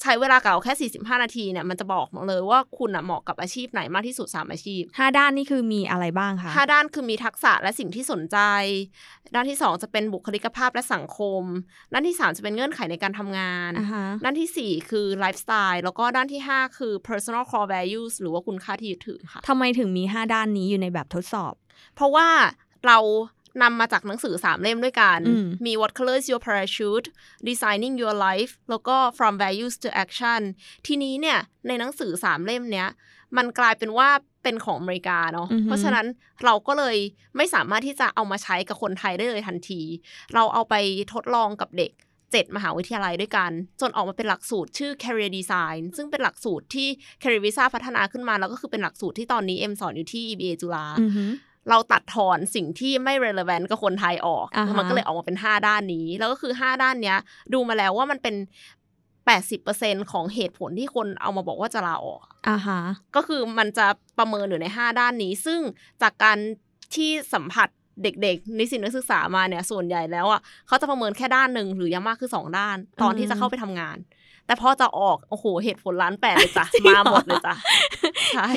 [0.02, 8.38] ใช้เวลากับเราแค่ 45 นาทีเนี่ยมันจะบอกมาเลยว่าคุณอะเหมาะกับอาชีพไหนมากที่สุด 3 อาชีพห้าด้านนี่คือมีอะไรบ้างคะ5ด้านคือมีทักษะและสิ่งที่สนใจ
[9.36, 11.44] ด้านที่ 2 จะเป็นบุคลิกภาพและสังคม
[11.94, 21.54] ด้านที่ 3 จะเป็นเงื่อนไขในการทำงานอ่าฮะด้านทีสี่ 4 คือไลฟ์สไตล์แล้วก็ด้านที่ 5 คือ personal core values หรือว่าคุณค่าที่ยึดถือค่ะทำไมถึงมี 5 ด้านนี้อยู่ในแบบทดสอบ
[21.96, 22.28] เพราะว่า
[22.86, 22.98] เรา
[23.62, 27.08] นำมาจากหนังสือ3เล่มด้วยกันอืมมี What Colors Your Parachute
[27.48, 30.42] Designing Your Life แล้วก็ From Values to Action
[30.88, 32.90] ทีนี้เนี่ยในหนังสือ3เล่มเนี้ย
[33.38, 34.10] มันกลายเป็นว่า
[34.44, 36.06] เป็นของอเมริกาเนาะอือฮึเพราะฉะนั้น
[36.46, 36.98] เราก็เลย
[37.38, 39.82] ไม่สามารถที่จะเอามาใช้กับคนไทยได้เลยทันที
[40.34, 40.76] เราเอาไป
[41.14, 41.92] ทดลองกับเด็ก
[42.24, 46.88] 7มหาวิทยาลัยด้วยกัน จนออกมาเป็นหลักสูตรชื่อ Career Design ซึ่งเป็นหลักสูตรที่
[47.22, 51.26] Career Visa พัฒนาขึ้นมา แล้วก็คือเป็นหลักสูตรที่ตอนนี้เอ็มสอนอยู่ที่ EBA จุฬาอือฮึ
[51.70, 57.18] เราตัดทอนสิ่งที่ไม่ relevant กับคนไทยออกอ่าฮะมันก็เลยออกมาเป็น 5 ด้านนี้ แล้วก็คือ 5 ด้านเนี้ย
[57.54, 58.36] ดูมาแล้วว่ามันเป็น
[59.24, 62.80] 80%ของเหตุผลที่คนเอามาบอกว่าจะลาออกอ่าฮะ
[63.16, 65.60] ก็คือมันจะประเมินอยู่ใน 5 ด้านนี้ ซึ่ง
[66.02, 66.38] จากการ
[66.96, 67.70] ที่สัมผัส
[68.04, 73.98] เด็กๆนิสิตนักศึกษามาเนี่ยส่วนใหญ่แล้วอะเขาจะประเมินแค่ด้านหนึ่งหรืออยังมากคือ 2 ด้าน ตอนที่จะเข้าไปทำงาน
[74.48, 77.56] แต่พอจะออกโอ้โหเหตุผลล้านแปดเลยจ้ะจริงเหรอมาหมดเลยจ้ะ
[78.34, 78.48] ใช่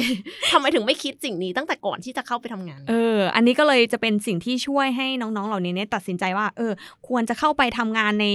[0.52, 6.72] ทำไมถึงไม่คิดสิ่งนี้ตั้งแต่ก่อนที่จะเข้าไปทำงาน เออ อันนี้ก็เลยจะเป็นสิ่งที่ช่วยให้น้องๆ เหล่านี้เนี่ยตัดสินใจว่า เออ
[7.08, 8.26] ควรจะเข้าไปทำงานใน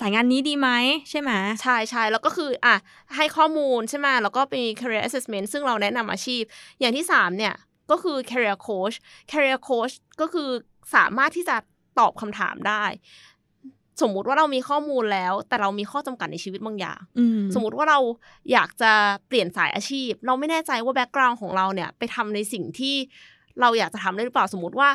[0.00, 0.68] สายงานนี้ดีไหม
[1.10, 1.30] ใช่ไหม
[1.62, 2.74] ใช่ใช่แล้วก็คืออะ
[3.16, 6.42] ให้ข้อมูลใช่ไหมแล้วก็มี career assessment ซึ่งเราแนะนำอาชีพ
[6.80, 7.54] อย่างที่สามเนี่ย
[7.90, 8.96] ก็คือ career coach
[9.30, 10.48] career coach ก็คือ
[10.94, 11.56] สามารถที่จะ
[11.98, 12.84] ตอบคำถามได้
[14.00, 17.98] สมมุติว่าเรามีข้อมูลแล้ว แต่เรามีข้อจำกัดในชีวิตบางอย่างอืมสมมุติว่าเรา
[18.52, 18.92] อยากจะ
[19.28, 22.94] เปลี่ยนสายอาชีพ เราไม่แน่ใจว่าแบ็กกราวน์ของเราเนี่ย ไปทำในสิ่งที่
[23.60, 24.88] เราอยากจะทำได้หรือเปล่าสมมติว่า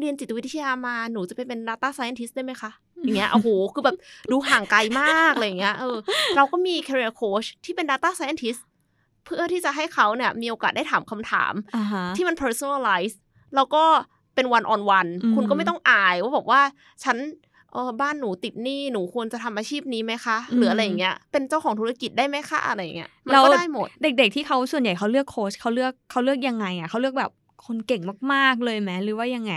[0.00, 2.70] เรียนจิตวิทยามาหนูจะไปเป็น data scientist ได้ไหมคะ
[3.02, 3.96] อย่างเงี้ยโอ้โหคือแบบ
[4.32, 5.96] ดูห่างไกลมากอะไรอย่างเงี้ยเออ
[6.36, 8.60] เราก็มี career coach ที่เป็น data scientist
[9.24, 13.16] เพื่อที่จะให้เขาเนี่ยมีโอกาสได้ถามคำถามอ่าฮะที่มัน personalize
[13.56, 13.84] แล้วก็
[14.34, 16.60] เป็น one on one อืมคุณก็ไม่ต้องอายว่าบอกว่า
[17.04, 17.16] ฉัน
[17.74, 27.32] เออบ้านหนูติดหนี้หนูควรจะทำอาชีพนี้ไหมคะ หรืออะไรอย่างเงี้ยเป็นเจ้าของธุรกิจได้ไหมคะอะไรอย่างเงี้ยมันก็ได้หมด เด็ก ๆ ที่เขาส่วนใหญ่เขาเลือกโค้ชเขาเลือกเขาเลือกยังไงอะเขาเลือกแบบ
[27.66, 29.52] คนเก่งมากๆเลยไหมหรือว่ายังไง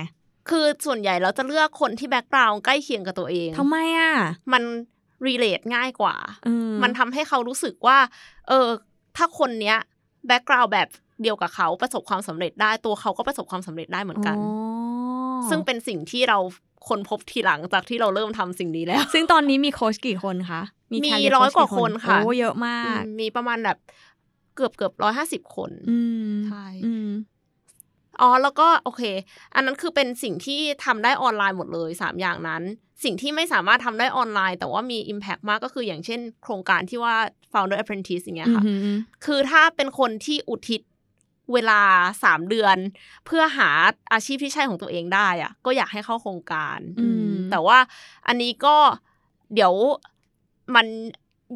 [0.49, 4.13] คือส่วนใหญ่เราจะเลือกคนที่ background ใกล้เคียงกับตัวเองทำไมอะ
[4.53, 4.63] มัน
[5.27, 6.15] relate ง่ายกว่า
[6.47, 6.53] อื
[6.84, 7.97] มมันทำให้เขารู้สึกว่า
[8.47, 8.67] เออ
[9.17, 9.77] ถ้าคนเนี้ย
[10.27, 10.88] background แบบ
[11.21, 16.38] เดียวกับเขาประสบความสำเร็จได้ตัวเขาก็ประสบความสำเร็จได้เหมือนกันอ๋อซึ่งเป็นสิ่งที่เรา
[16.89, 23.78] ค้นพบทีหลังจากที่เราเริ่มทำสิ่งนี้แล้ว ซึ่งตอนนี้มีโค้ชกี่คนคะ มี career ร้อย coach กว่าคนค่ะโอ้เยอะมาก มีประมาณแบบ
[24.56, 25.97] เกือบเกือบร้อยห้าสิบคนอื
[26.34, 27.10] มใช่อืม
[28.21, 29.04] อ๋อแล้วก็โอเค
[29.56, 32.63] อันนั้นคือเป็นสิ่งที่ทำได้ออนไลน์หมดเลย 3 อย่างนั้น
[33.04, 37.15] สิ่งที่ไม่สามารถทำได้ออนไลน์ แต่ว่ามี Impact มากก็คืออย่างเช่น โครงการที่ว่า
[37.52, 40.82] Founder Apprentice อย่างเงี้ยค่ะอือหือคือถ้าเป็นคนที่อุทิศ
[41.53, 41.81] เวลา
[42.23, 42.77] สามเดือน
[43.25, 43.69] เพื่อหา
[44.13, 47.77] อาชีพที่ใช่ของตัวเองได้อะก็อยากให้เข้าโครงการอืมแต่ว่า
[48.27, 48.75] อันนี้ก็
[49.53, 49.73] เดี๋ยว
[50.75, 50.88] มัน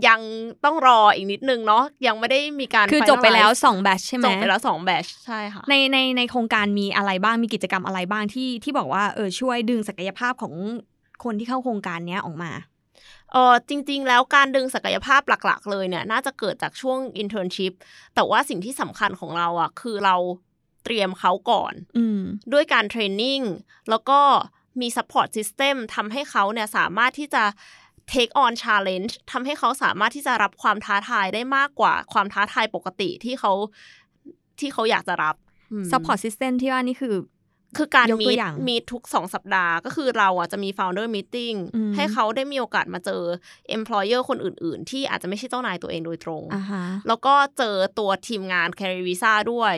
[0.07, 0.21] ยัง
[0.65, 10.53] ต้องรออีกนิดนึงเนาะยังไม่ได้มีการคือจบไปแล้ว finalize สองแบชใช่ไหมจบไปแล้วสองแบชใช่ค่ะในในในโครงการมีอะไรบ้างมีกิจกรรมอะไรบ้างที่ที่บอกว่าเออช่วยดึงศักยภาพของ
[11.23, 12.51] คนที่เข้าโครงการเนี้ยออกมา
[13.33, 17.73] เออจริง ๆ แล้วการดึงศักยภาพหลัก ๆ เลยเนี่ยน่าจะเกิดจากช่วง internship
[18.15, 20.15] แต่ว่าสิ่งที่สำคัญของเราอะ คือเรา
[20.83, 22.21] เตรียมเขาก่อนอืม
[22.53, 23.41] ด้วยการเทรนนิ่ง
[23.89, 24.19] แล้วก็
[24.81, 27.43] มี support system ทำให้เขาเนี่ยสามารถที่จะ
[28.13, 33.53] take on challenge ทำให้เขาสามารถที่จะรับความท้าทายได้มากกว่าความท้าทายปกติที่เขา
[34.59, 35.35] ที่เขาอยากจะรับ
[35.71, 37.15] อืม support system ที่ว่านี่คือ
[37.77, 43.23] คือการยกมีตัวอย่างมีทุกสองสัปดาห์ ก็คือเราอะจะมี founder meeting อืมให้เขาได้มีโอกาสมาเจอ
[43.77, 49.75] employer คนอื่น ๆ ที่อาจจะไม่ใช่เจ้านายตัวเองโดยตรงอ่าฮะแล้วก็เจอตัวทีมงาน Carry Visa ด้วย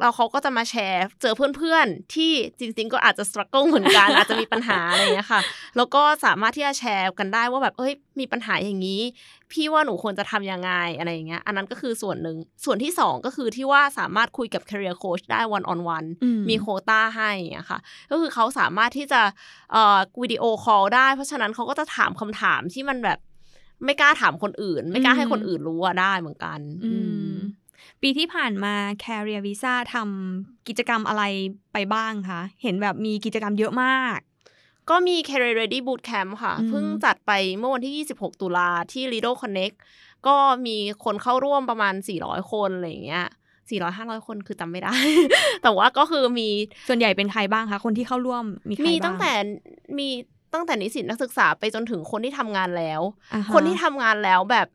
[0.00, 5.40] แล้วเขาก็จะมาแชร์เจอเพื่อนๆ ที่จริงๆ ก็อาจจะ struggle เหมือนกัน อาจจะมีปัญหาอะไรอย่างเงี้ยค่ะ
[5.76, 9.02] แล้วก็สามารถที่จะแชร์กันได้ว่าแบบเอ้ยมีปัญหาอย่างนี้
[9.52, 19.22] พี่ว่าหนูควรจะทำยังไงอะไรอย่างเงี้ย อันนั้นก็คือส่วนหนึ่ง ส่วนที่สองก็คือที่ว่าสามารถคุยกับ career coach ได้ one on one อืมมีโควต้าให้อย่างเงี้ยค่ะ ก็คือเขาสามารถที่จะ
[19.72, 23.18] เอ่อวิดีโอคอลได้ เพราะฉะนั้นเขาก็จะถามคำถามที่มันแบบ
[23.84, 26.94] ไม่กล้าถามคนอื่น ไม่กล้าให้คนอื่นรู้อะได้เหมือนกันอือื
[27.30, 27.36] มม
[28.02, 31.22] ปีที่ผ่านมา Career Visa ทำกิจกรรมอะไร
[31.72, 34.18] ไปบ้างคะ เห็นแบบมีกิจกรรมเยอะมาก
[34.90, 39.76] ก็มี Career Ready Bootcamp ค่ะอืมเพิ่งจัดไปเมื่อวันที่ 26 ตุลาที่ Lido Connect
[40.26, 43.26] ก็มีคนเข้าร่วมประมาณ 400 คนอะไรอย่างเงี้ย
[43.68, 44.94] 400 500คนคือจำไม่ได้
[45.62, 46.48] แต่ว่าก็คือมี
[46.88, 49.32] ส่วนใหญ่เป็นใครบ้างคะ คนที่เข้าร่วมมีใครมีบ้างตั้งแต่
[49.98, 50.08] มี
[50.54, 53.00] ตั้งแต่นิสิตนักศึกษาไปจนถึงคนที่ทำงานแล้ว
[53.34, 54.68] อ่าฮะคนที่ทำงานแล้วแบบ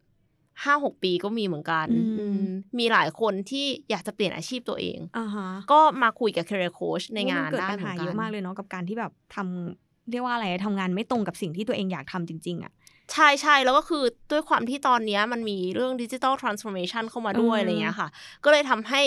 [0.63, 2.47] ห้าหกปีก็มีเหมือนกันอืมอืม
[2.79, 12.71] มีหลายคนที่อยากจะเปลี่ยนอาชีพตัวเองอ่าฮะก็มาคุยกับ career coach ในงานโอ้มัเกิดได้ปัญเหมืหาอนกัเยอะนมากเลยเนาะกับการที่แบบทำ เรียกว่าอะไรทำงานไม่ตรงกับสิ่งที่ตัวเองอยากทำจริง ๆอะ
[13.13, 18.07] ใช่ใช่แล้วก็คือด้วยความที่ตอนเนี้ยมันมีเรื่องดิจิ t a ลทรานส์ฟอร์เมชันเข้ามาด้วยอืมอะไรเงี้ยค่ะ
[18.43, 19.01] ก็เลยทำให้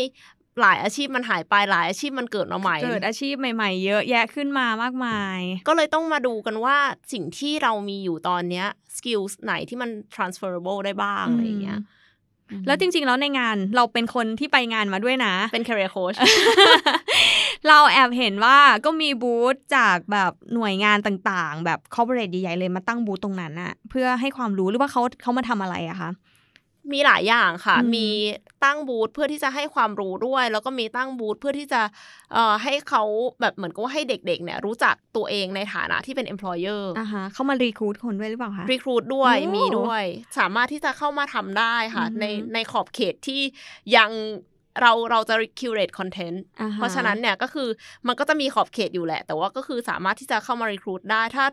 [0.60, 6.76] หลายอาชีพมันหายไปหลายอาชีพมันเกิดมาใหม่ เกิดอาชีพใหม่ๆ เยอะแยะขึ้นมามากมาย ก็เลยต้องมาดูกันว่า
[7.12, 11.80] สิ่งที่เรามีอยู่ตอนเนี้ย skill ไหนที่มัน transferable ได้บ้างอะไรเงี้ย
[12.66, 16.18] แล้วจริง ๆ แล้วในงานเราเป็นคนที่ไปงานมาด้วยนะ เป็น career coach
[17.66, 26.10] เราแอบเห็นว่าก็มีบูธจากแบบหน่วยงานต่างๆ แบบ corporate ใหญ่ๆเลยมาตั้งบูธตรงนั้นอะเพื่อให้ความรู้หรือว่าเขาเขามาทำอะไรอะคะ
[26.92, 28.08] มีหลายอย่างค่ะอืมมี
[28.64, 31.82] ตั้งบูธเพื่อที่จะให้ความรู้ด้วย แล้วก็มีตั้งบูธเพื่อที่จะ
[32.32, 33.02] เอ่อให้เขา
[33.40, 40.04] แบบเหมือนกับว่าให้เด็กๆ เนี่ยรู้จักตัวเองในฐานะที่เป็น employer อ่าฮะเขามารีคูดคนด้วยหรือเปล่าคะรีครูดด้วยโอ้มีด้วย
[40.38, 43.40] สามารถที่จะเข้ามาทำได้ค่ะอือฮึในในขอบเขตที่
[43.96, 44.10] ยัง
[44.80, 47.68] เราเราจะ curate content อ่าฮเพราะฉะนั้นเนี่ยก็คือ
[48.06, 51.44] มันก็จะมีขอบเขตอยู่แหละ แต่ว่าก็คือสามารถที่จะเข้ามา recruit ได้ถ้า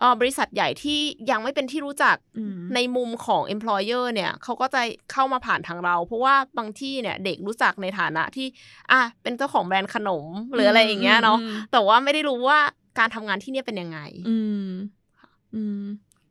[0.00, 0.98] เอ่อบริษัทใหญ่ที่
[1.30, 4.80] ยังไม่เป็นที่รู้จักอืมในมุมของ employer เนี่ยเขาก็จะ
[5.12, 8.46] เข้ามาผ่านทางเรา เพราะว่าบางที่เนี่ยเด็กรู้จักในฐานะที่
[8.92, 12.58] อะเป็นเจ้าของแบรนด์ขนมหรืออะไรอย่างเงี้ยเนาะอืมแต่ว่าไม่ได้รู้ว่า
[12.98, 14.70] การทำงานที่เนี่ยเป็นยังไง อืม
[15.54, 15.82] อืม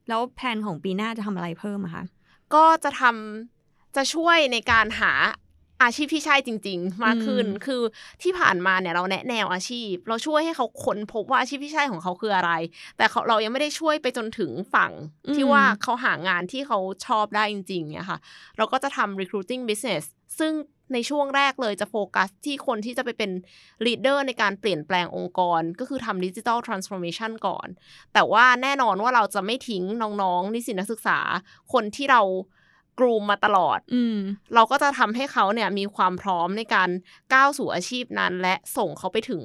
[0.07, 2.03] แล้วแผนของปีหน้าจะทำอะไรเพิ่มอะคะ
[2.55, 5.12] ก็จะทำจะช่วยในการหา
[5.83, 7.81] อาชีพที่ใช่จริง ๆ มากขึ้นอืมคือ
[8.23, 12.51] ที่ผ่านมาเนี่ยเราแนะแนวอาชีพ เราช่วยให้เขาค้นพบว่าอาชีพที่ใช่ของเขาคืออะไร
[12.97, 14.91] แต่เขาเรายังไม่ได้ช่วยไปจนถึงฝั่ง
[15.35, 18.19] ที่ว่าเขาหางานที่เขาชอบได้จริงๆเนี่ยค่ะ
[18.57, 20.03] เราก็จะทำ recruiting business
[20.39, 20.53] ซึ่ง
[20.93, 23.31] ในช่วงแรกเลยจะโฟกัสที่คนที่จะไปเป็น
[23.85, 27.67] leader ในการเปลี่ยนแปลงองค์กร ก็คือทำ digital transformation ก่อน
[28.13, 29.83] แต่ว่าแน่นอนว่าเราจะไม่ทิ้ง
[30.21, 31.19] น้องๆ นิสิตนักศึกษา
[31.73, 32.21] คนที่เรา
[32.99, 34.17] กรูมมาตลอด อืม
[34.53, 36.89] เราก็จะทำให้เขาเนี่ยมีความพร้อมในการ
[37.33, 39.41] ก้าวสู่อาชีพนั้น และส่งเขาไปถึง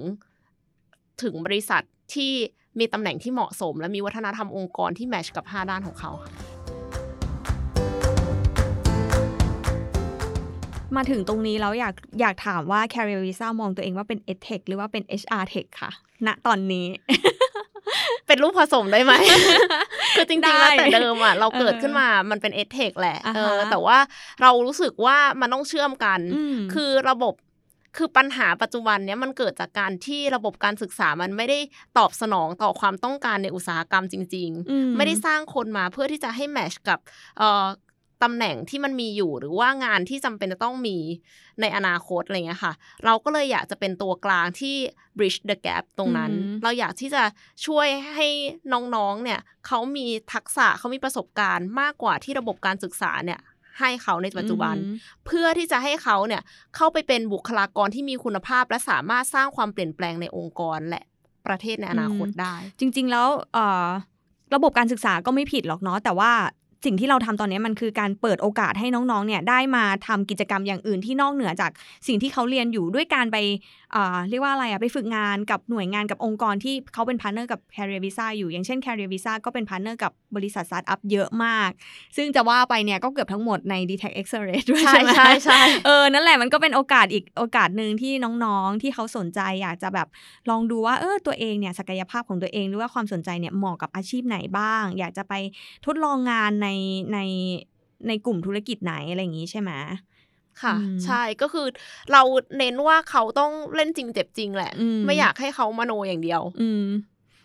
[1.23, 1.83] ถึงบริษัท
[2.15, 2.33] ที่
[2.79, 6.31] มีตำแหน่งที่เหมาะสม และมีวัฒนธรรมองค์กรที่แมชกับ 5 ด้านของเขาค่ะ
[10.97, 15.91] มาถึงตรงนี้แล้วอยากอยากถามว่า Career Visa มองตัวเองว่าเป็น EdTech หรือว่าเป็น HR Tech ค่ะ
[16.27, 16.87] ณตอนนี้
[18.27, 19.13] เป็นรูปผสมได้ไหม
[20.17, 23.99] คือจริงๆได้แล้วแต่เดิมอะเราเกิดเออขึ้นมามันเป็นเอทเทคแหละอ่าฮะเออแต่ว่า
[24.43, 27.35] เรารู้สึกว่ามันต้องเชื่อมกันอืมคือระบบ
[27.97, 31.59] คือปัญหาปัจจุบันเนี้ยมันเกิดจากการที่ระบบการศึกษามันไม่ได้
[31.99, 36.99] ตอบสนองต่อความต้องการในอุตสาหกรรมจริงอืมๆไม่ได้สร้างคนมาเพื่อที่จะให้แมชกับ
[37.39, 37.67] เอ่อ
[38.23, 40.97] ตำแหน่งที่มันมีอยู่หรือว่างานที่จำเป็นจะต้องมี
[41.61, 42.73] ในอนาคตอะไรเงี้ยค่ะ
[43.05, 44.77] เราก็เลยอยากจะเป็นตัวกลางที่
[45.19, 47.23] bridge the gap ตรงนั้นอืมเราอยากที่จะ
[47.67, 48.29] ช่วยให้
[48.73, 53.41] น้องๆเนี่ยเขามีทักษะเขามีประสบการณ์มากกว่าที่ระบบการศึกษาเนี่ย
[53.81, 56.43] ให้เขาในปัจจุบันอืมเพื่อที่จะให้เขาเนี่ย
[56.77, 61.03] เข้าไปเป็นบุคลากรที่มีคุณภาพ และสามารถสร้างความเปลี่ยนแปลงในองค์กรและ
[61.47, 63.89] ประเทศในอนาคตได้ จริง ๆ แล้วเอ่อ
[64.55, 66.33] ระบบการศึกษาก็ไม่ผิดหรอกเนาะแต่ว่า
[66.85, 71.71] สิ่งที่เราทำตอนนี้มันคือการเปิดโอกาสให้น้องๆเนี่ยได้มาทำกิจกรรมอย่างอื่นที่นอกเหนือจาก
[72.07, 73.37] สิ่งที่เขาเรียนอยู่ด้วยการไป
[73.93, 81.71] เอ่อเรียกว่าอะไรอะไปฝึกงานกับหน่วยงานกับองค์กรที่เขาเป็นพาร์เนอร์กับ Career Visa อยู่ อย่างเช่น Career Visa ก็เป็น partner กับบริษัทสตาร์ทอัพเยอะมาก
[82.17, 88.13] ซึ่งจะว่าไปเนี่ยก็เกือบทั้งหมดใน d t e c h Accelerate ด้วยใช่ใช่ไหมใช่ใช่เออ นั่นแหละมันก็เป็นโอกาสอีกโอกาสหนึ่งที่
[88.45, 90.09] น้องๆที่เขาสนใจอยากจะแบบ
[90.51, 95.35] ลองดูว่าเออตัวเองเนี่ยศักยภาพของตัวเองหรือว่าความสนใจเนี่ยเหมาะกับอาชีพไหนบ้าง อยากจะไป
[95.87, 96.69] ทดลองงานใน
[97.13, 97.19] ใน
[98.09, 99.71] ในกลุ่มธุรกิจไหนอะไรอย่างนี้ใช่ไหม
[100.63, 101.67] ค่ะอืมใช่ก็คือ
[102.13, 102.23] เรา
[102.59, 106.87] เน้นว่าเขาต้องเล่นจริงเจ็บจริงแหละอืมไม่อยากให้เขามโนอย่างเดียว อืม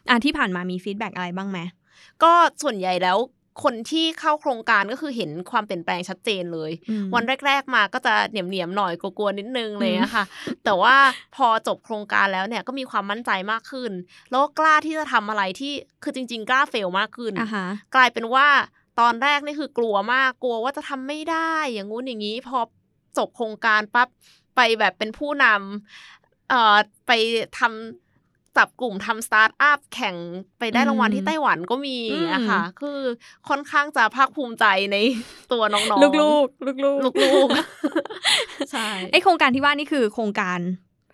[0.10, 1.60] อะที่ผ่านมามี feedback อะไรบ้างไหม
[2.24, 2.32] ก็
[2.63, 3.17] ส่วนใหญ่แล้ว
[3.63, 10.24] คนที่เข้าโครงการก็คือเห็นความเปลี่ยนแปลงชัดเจนเลยอืมวันแรก ๆ มาก็จะเหนียมๆหน่อยกลัวๆนิดนึงเลยอะค่ะ
[10.65, 10.96] แต่ว่า
[11.36, 13.91] พอจบโครงการแล้วเนี่ยก็มีความมั่นใจมากขึ้น
[14.30, 18.48] แล้วก็กล้าที่จะทำอะไรที่คือจริง ๆ กล้าเฟลมากขึ้นอะฮะกลายเป็นว่า
[19.00, 22.60] ตอนแรกนี่คือกลัวมากกลัวว่าจะทำไม่ได้ อย่างงู้นอย่างนี้ พอ
[23.17, 24.08] จบโครงการปั๊บ
[24.56, 26.76] ไปแบบเป็นผู้นำเอ่อ
[27.08, 27.12] ไป
[27.60, 27.72] ทำ
[28.58, 30.15] จับกลุ่มทำสตาร์ทอัพแข่ง
[30.60, 33.00] ไปได้รางวัลอืมที่ไต้หวันก็มีอย่างเงี้ยค่ะอืมคือ
[33.50, 34.98] ค่อนข้างจะภาคภูมิใจใน
[35.52, 40.60] ตัวน้องๆลูกลูกลูกลูกลูกๆใช่ไอโครงการที่ว่านี่คือโครงการ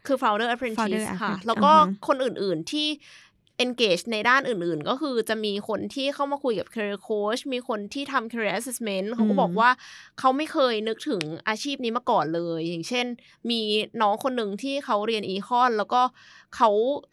[0.08, 2.88] คือ founder apprentice Founder ค่ะ Apprentice แล้วก็อ่าฮะคนอื่นๆที่
[3.64, 9.70] engage ในด้านอื่นๆ ก็คือจะมีคนที่เข้ามาคุยกับ career coach มีคนที่ทำ career assessment เขาก็บอกว่า
[10.20, 13.06] เขาไม่เคยนึกถึงอาชีพนี้มาก่อนเลย อย่างเช่น
[13.50, 13.62] มี
[14.02, 16.02] น้องคนหนึ่งที่เขาเรียน econ แล้วก็
[16.56, 16.70] เขา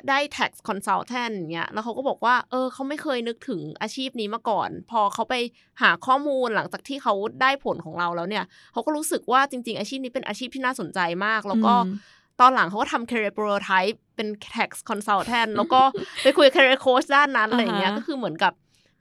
[0.09, 5.35] ได้ tax consultant อย่างเงี้ยแล้วเขาก็บอกว่า เออเขาไม่เคยนึกถึงอาชีพนี้มาก่อน พอเขาไป
[5.83, 11.97] หาข้อมูลหลังจากที่เขาได้ผลของเราแล้วเนี่ยเขาก็รู้สึกว่าจริง ๆ อาชีพนี้เป็นอาชีพที่น่าสนใจมาก แล้วก็อืม
[12.41, 15.81] ตอนหลังเขาก็ทำ career prototype เป็น tax consultant แล้วก็
[16.23, 18.53] ไปคุยกับ career coach ด้านนั้นอะไรอย่างเงี้ยอ่าฮะก็คือเหมือนกับ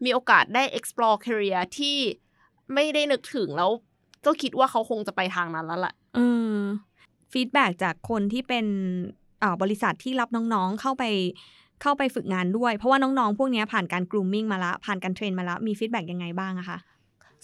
[0.06, 1.97] มีโอกาสได้ explore career ที่
[2.73, 3.71] ไม่ได้นึกถึงแล้ว
[4.25, 6.19] ก็คิดว่าเขาคงจะไปทางนั้นแล้วแหละเอ
[6.56, 6.60] อ
[7.32, 8.65] feedback จากคนที่เป็น
[9.39, 11.04] เอ่อบริษัทที่รับน้องๆ เข้าไป
[11.82, 16.78] เข้าไปฝึกงานด้วย เพราะว่าน้องๆ พวกเนี้ยผ่านการ grooming มาละ ผ่านการ train มาละ มี feedback ยังไงบ้างอะคะ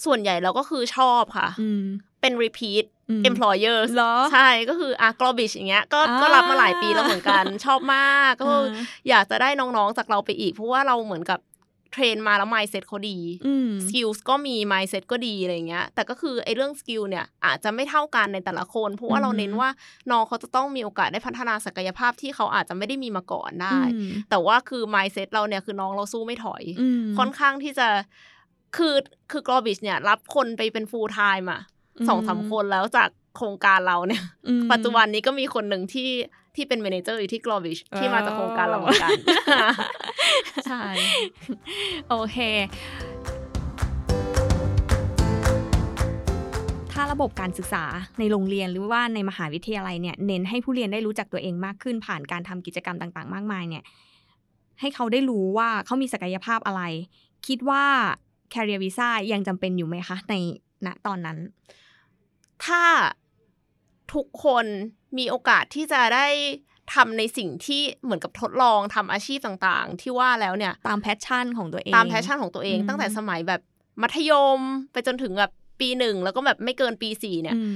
[0.06, 1.84] ส่วนใหญ่เราก็คือชอบค่ะอืม
[2.26, 11.40] เป็น repeat อืม employers เหรอใช่ก็คืออะ Globich อย่างเงี้ยก็อ่าก็รับมาหลายปีแล้วเหมือนกันชอบมาก ก็คืออ่าอยากจะได้น้องๆจากเราไปอีก เพราะว่าเราเหมือนกับ
[11.94, 19.70] train มาแล้ว mindset เขาดีอืม skill ก็มี mindset ก็ดีอะไรเงี้ย แต่ก็คือไอ้เรื่อง skill เนี่ยอาจจะไม่เท่ากันในแต่ละคน เพราะว่าอือฮึเราเน้นว่า
[20.12, 27.88] น้องเขาจะต้องมีโอกาสได้พัฒนาศักยภาพที่เขาอาจจะไม่ได้มีมาก่อนได้อืมแต่ว่าคือ mindset เราเนี่ยคือน้องเราสู้ไม่ถอยอืมค่อนข้างที่จะ
[28.78, 28.96] คือ
[29.32, 31.75] คือ Globich เนี่ย รับคนไปเป็น full time อะอืม
[32.08, 36.10] สองสามคนแล้วจากโครงการเราเนี่ยอืมปัจจุบันนี้ก็มีคนหนึ่งที่
[36.56, 39.18] ที่เป็น manager อยู่ที่ Globich ที่มาจากโครงการเราเหมือนกัน
[40.68, 40.82] ใช่
[42.10, 42.38] โอเค
[46.92, 47.84] ถ้าระบบการศึกษา
[48.20, 53.84] ในโรงเรียนหรือว่าในมหาวิทยาลัยเนี่ย เน้นให้ผู้เรียนได้รู้จักตัวเองมากขึ้นผ่านการทำกิจกรรมต่างๆ มากมายเนี่ย
[54.80, 56.82] ให้เขาได้รู้ว่าเขามีศักยภาพอะไร
[57.48, 57.84] คิดว่า
[58.54, 60.34] Career Visa ยังจำเป็นอยู่ไหมคะ ใน
[60.86, 61.38] ณตอนนั้น
[62.66, 62.84] ถ้า
[64.14, 64.66] ทุกคน
[65.18, 66.28] มีโอกาสที่จะได้
[66.94, 73.62] ทำในสิ่งที่เหมือนกับทดลองทำอาชีพต่างๆ ที่ว่าแล้วเนี่ยตาม passion ของตัวเอง ตาม passion ของตัวเองอืมตั้งแต่สมัยแบบ
[74.02, 74.60] มัธยม
[74.92, 77.76] ไปจนถึงแบบปีหนึ่งแล้วก็แบบไม่เกินปีสี่เนี่ยอืม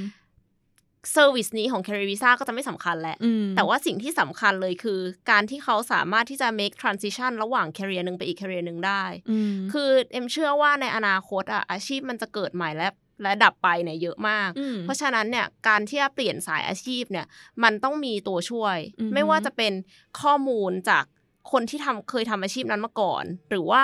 [1.11, 4.99] service นี้ของ Career Visa ก็จะไม่สำคัญแหละอืมแต่ว่าสิ่งที่สำคัญเลยคือ
[5.31, 12.87] การที่เขาสามารถที่จะ make transition ระหว่าง career หนึ่งไปอีก career หนึ่งได้อืมคือเอ็มเชื่อว่าในอนาคตอะอาชีพมันจะเกิดใหม่และ
[13.21, 17.25] และดับไปเนี่ยเยอะมากอืมเพราะฉะนั้นเนี่ยการที่จะเปลี่ยนสายอาชีพเนี่ย
[17.63, 19.73] มันต้องมีตัวช่วยอือฮึไม่ว่าจะเป็น
[20.21, 21.03] ข้อมูลจาก
[21.51, 23.83] คนที่ทำเคยทำอาชีพนั้นมาก่อน หรือว่า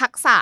[0.00, 0.36] ทักษะ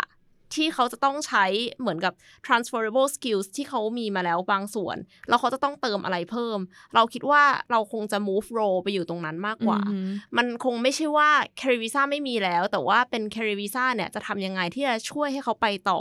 [0.55, 1.45] ที่เขาจะต้องใช้
[1.81, 2.13] เหมือนกับ
[2.47, 4.97] transferable skills ที่เขามีมาแล้วบางส่วน
[5.29, 6.59] แล้วเขาจะต้องเติมอะไรเพิ่ม
[6.95, 11.31] เราคิดว่าเราคงจะ move role ไปอยู่ตรงนั้นมากกว่าอืมมันคงไม่ใช่ว่า
[11.61, 16.01] career visa ไม่มีแล้ว แต่ว่าเป็น career visa เนี่ยจะทำยังไงที่จะช่วยให้เขาไปต่อ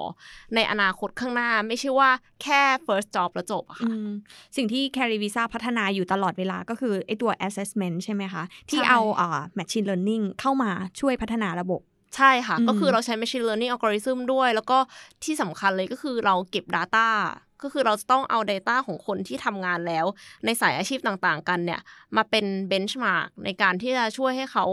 [0.55, 2.09] ในอนาคตข้างหน้า ไม่ใช่ว่า
[2.43, 4.09] แค่ first job แล้วจบอะอืค่ะม
[4.55, 11.81] สิ่งที่ Carry Visa พัฒนาอยู่ตลอดเวลาก็คือไอตัว assessment ใช่ไหมคะ ที่ใช่เอาอ่า machine learning เข้ามาช่วยพัฒนาระบบ
[12.17, 14.77] ใช่ค่ะอืมก็คือเราใช้ machine learning algorithm ด้วย แล้วก็
[15.23, 17.07] ที่สำคัญเลยก็คือเราเก็บ Data
[17.63, 20.05] ก็คือเราจะต้องเอา Data ของคนที่ทำงานแล้ว
[20.45, 21.81] ในสายอาชีพต่างๆ กันเนี่ย
[22.15, 24.65] มาเป็น benchmark ในการที่จะช่วยให้เขา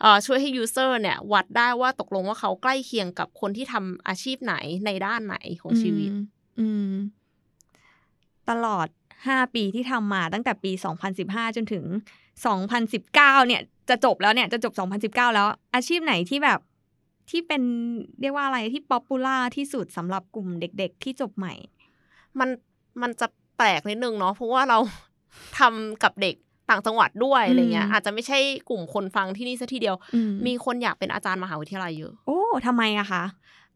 [0.00, 4.54] เอ่อช่วยให้ user เนี่ย วัดได้ว่าตกลงว่าเขาใกล้เคียงกับคนที่ทำอาชีพไหน
[4.86, 6.24] ในด้านไหนของชีวิตอืม
[6.60, 6.94] อืม
[8.50, 8.88] ตลอด
[9.22, 10.72] 5 ปีที่ทำมาตั้งแต่ปี
[11.14, 11.84] 2015 จนถึง
[12.64, 14.72] 2019 เนี่ย จะจบแล้วเนี่ย จะจบ
[15.04, 16.60] 2019 แล้วอาชีพไหนที่แบบ
[17.30, 17.62] ที่เป็น
[18.20, 21.54] เรียกว่าอะไรที่ป๊อปปูล่าที่สุดสำหรับกลุ่มเด็ก ๆ ที่จบใหม่
[22.38, 22.48] มัน
[23.02, 23.26] มันจะ
[23.58, 24.78] แปลกนิดนึงเนาะเพราะว่าเรา
[25.58, 26.34] ทำกับเด็ก
[26.70, 28.38] ต่างจังหวัดด้วยอะไรเงี้ยอืมอาจจะไม่ใช่
[28.70, 33.24] กลุ่มคนฟังที่นี่ซะทีเดียวอืมีคนอยากเป็นอาจารย์มหาวิทยาลัยเยอะ โอ้ทำไมอะคะ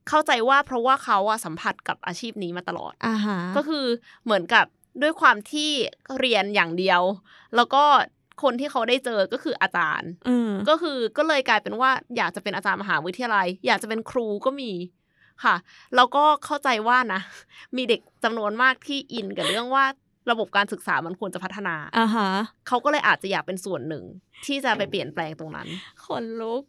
[0.08, 3.84] เข้าใจว่าเพราะว่าเขาอะสัมผัสกับอาชีพนี้มาตลอดอ่าฮะก็คือ
[4.24, 4.66] เหมือนกับ
[5.02, 5.70] ด้วยความที่
[6.18, 7.02] เรียนอย่างเดียว
[7.56, 7.84] แล้วก็
[8.42, 14.72] คนที่เขาได้เจอก็คืออาจารย์อืมก็คือก็เลยกลายเป็นว่า อยากจะเป็นอาจารย์มหาวิทยาลัย อยากจะเป็นครูก็มี
[15.44, 15.56] ค่ะ
[15.96, 17.20] แล้วก็เข้าใจว่านะ
[17.76, 19.84] มีเด็กจำนวนมากที่อินกับเรื่องว่า
[20.30, 22.28] ระบบการศึกษามันควรจะพัฒนาอ่าฮะ
[22.68, 24.04] เขาก็เลยอาจจะอยากเป็นส่วนหนึ่ง
[24.46, 25.68] ที่จะไปเปลี่ยนแปลงตรงนั้น
[26.04, 26.62] ขนลุก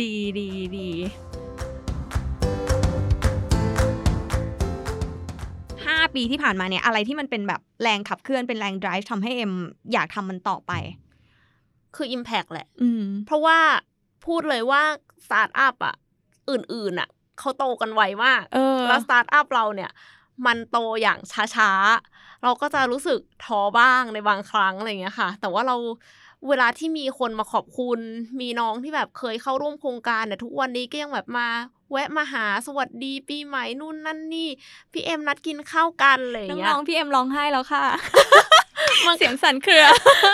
[0.00, 0.88] ดีดีดี
[6.08, 9.52] ห้าปีที่ผ่านมาเนี่ยอะไรที่มันเป็นแบบแรงขับเคลื่อนเป็นแรง drive ทำให้เอ็ม
[9.92, 10.72] อยากทำมันต่อไป
[11.96, 13.58] คือ Impact แหละอืมเพราะว่า
[14.26, 14.82] พูดเลยว่า
[15.24, 15.94] สตาร์ทอัพอะ
[16.50, 19.90] อื่นๆอะเขาโตกันไวมากเออแล้วสตาร์ทอัพเราเนี่ย
[20.46, 21.18] มันโตอย่าง
[21.54, 25.76] ช้าๆ เราก็จะรู้สึกท้อบ้างในบางครั้งอะไรอย่างเงี้ยค่ะ แต่ว่าเรา
[26.48, 28.00] เวลาที่มีคนมาขอบคุณ
[28.40, 31.48] มีน้องที่แบบเคยเข้าร่วมโครงการเนี่ยทุกวันนี้ก็ยังแบบมา
[31.90, 34.48] แวะมาหาสวัสดีปีใหม่นู่นนั่นนี่
[34.92, 37.84] พี่เอ็มนัดกินข้าวกันอะไรอย่างเงี้ยน้องๆพี่เอ็มร้องไห้แล้วค่ะ
[39.06, 39.84] มันเสียงสั่นเครือ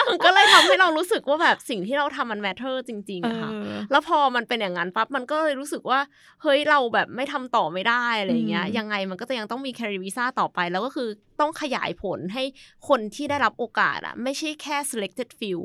[0.08, 6.00] มันก็เลยทำให้เรารู้สึกว่าแบบสิ่งที่เราทำมัน matter จริงๆอะค่ะเออแล้วพอมันเป็นอย่างนั้นปั๊บมันก็เลยรู้สึกว่า
[6.42, 11.08] เฮ้ยเราแบบไม่ทำต่อไม่ได้อะไรอย่างเงี้ยอืมยังไงมันก็จะยังต้องมี Career Visa ต่อไป แล้วก็คือ
[11.40, 12.44] ต้องขยายผลให้
[12.88, 15.60] คนที่ได้รับโอกาสอะไม่ใช่แค่ selected few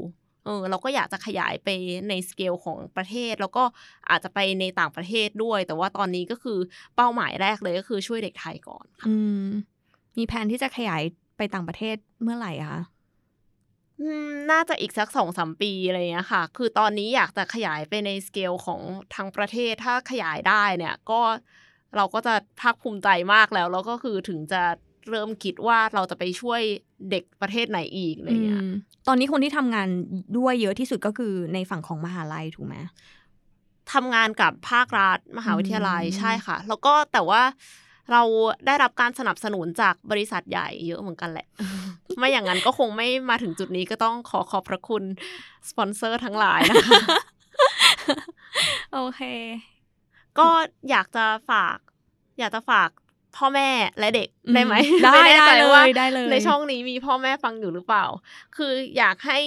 [0.45, 1.69] เออเราก็อยากจะขยายไป
[2.09, 3.63] ในสเกลของประเทศ แล้วก็
[4.09, 6.59] อาจจะไปในต่างประเทศด้วย แต่ว่าตอนนี้ก็คือ
[6.95, 9.47] เป้าหมายแรกเลยก็คือช่วยเด็กไทยก่อนอืม
[10.17, 11.03] มีแผนที่จะขยาย
[11.37, 12.81] ไปต่างประเทศเมื่อไหร่คะ
[14.01, 18.81] อืมน่าจะอีกสักสองสามปีอะไรเงี้ยค่ะ คือตอนนี้อยากจะขยายไปในสเกลของ
[19.15, 21.21] ทางประเทศ ถ้าขยายได้เนี่ยก็
[21.95, 24.63] เราก็จะภาคภูมิใจมากแล้ว แล้วก็คือถึงจะ
[25.09, 26.61] เริ่มคิดว่าเราจะไปช่วย
[27.11, 28.71] เด็กประเทศไหนอีกอะไรเงี้ยอืม
[29.07, 29.87] ตอนนี้คนที่ทำงาน
[30.37, 32.75] ด้วยเยอะที่สุดก็คือในฝั่งของมหาลัยถูกไหม
[33.93, 37.41] ทำงานกับภาครัฐมหาวิทยาลัยอืมใช่ค่ะ แล้วก็แต่ว่า
[38.11, 38.23] เรา
[38.65, 41.47] ได้รับการสนับสนุนจากบริษัทใหญ่เยอะเหมือนกันแหละ
[42.17, 45.03] ไม่อย่างนั้นก็คงไม่มาถึงจุดนี้ก็ต้องขอขอบพระคุณ
[45.69, 47.01] สปอนเซอร์ทั้งหลายนะคะ
[48.93, 49.21] โอเค
[50.39, 50.49] ก็
[50.89, 51.77] อยากจะฝาก
[52.39, 52.89] อยากจะฝาก
[53.37, 58.05] พ่อแม่และเด็กอืมได้ไหมได้ม่แน่ใจได้เลยว่าได้เลย ในช่องนี้มีพ่อแม่ฟังอยู่หรือเปล่า
[58.57, 59.39] คืออยากให้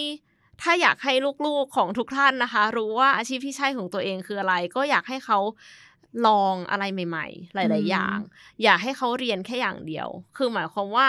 [0.63, 1.15] ถ้าอยากให้
[1.47, 5.39] ลูกๆของทุกท่านนะคะ รู้ว่าอาชีพที่ใช่ของตัวเองคืออะไร ก็อยากให้เขา
[6.27, 8.19] ลองอะไรใหม่ ๆ หลาย ๆ อย่าง
[8.63, 11.09] อย่าให้เขาเรียนแค่อย่างเดียว คือหมายความว่า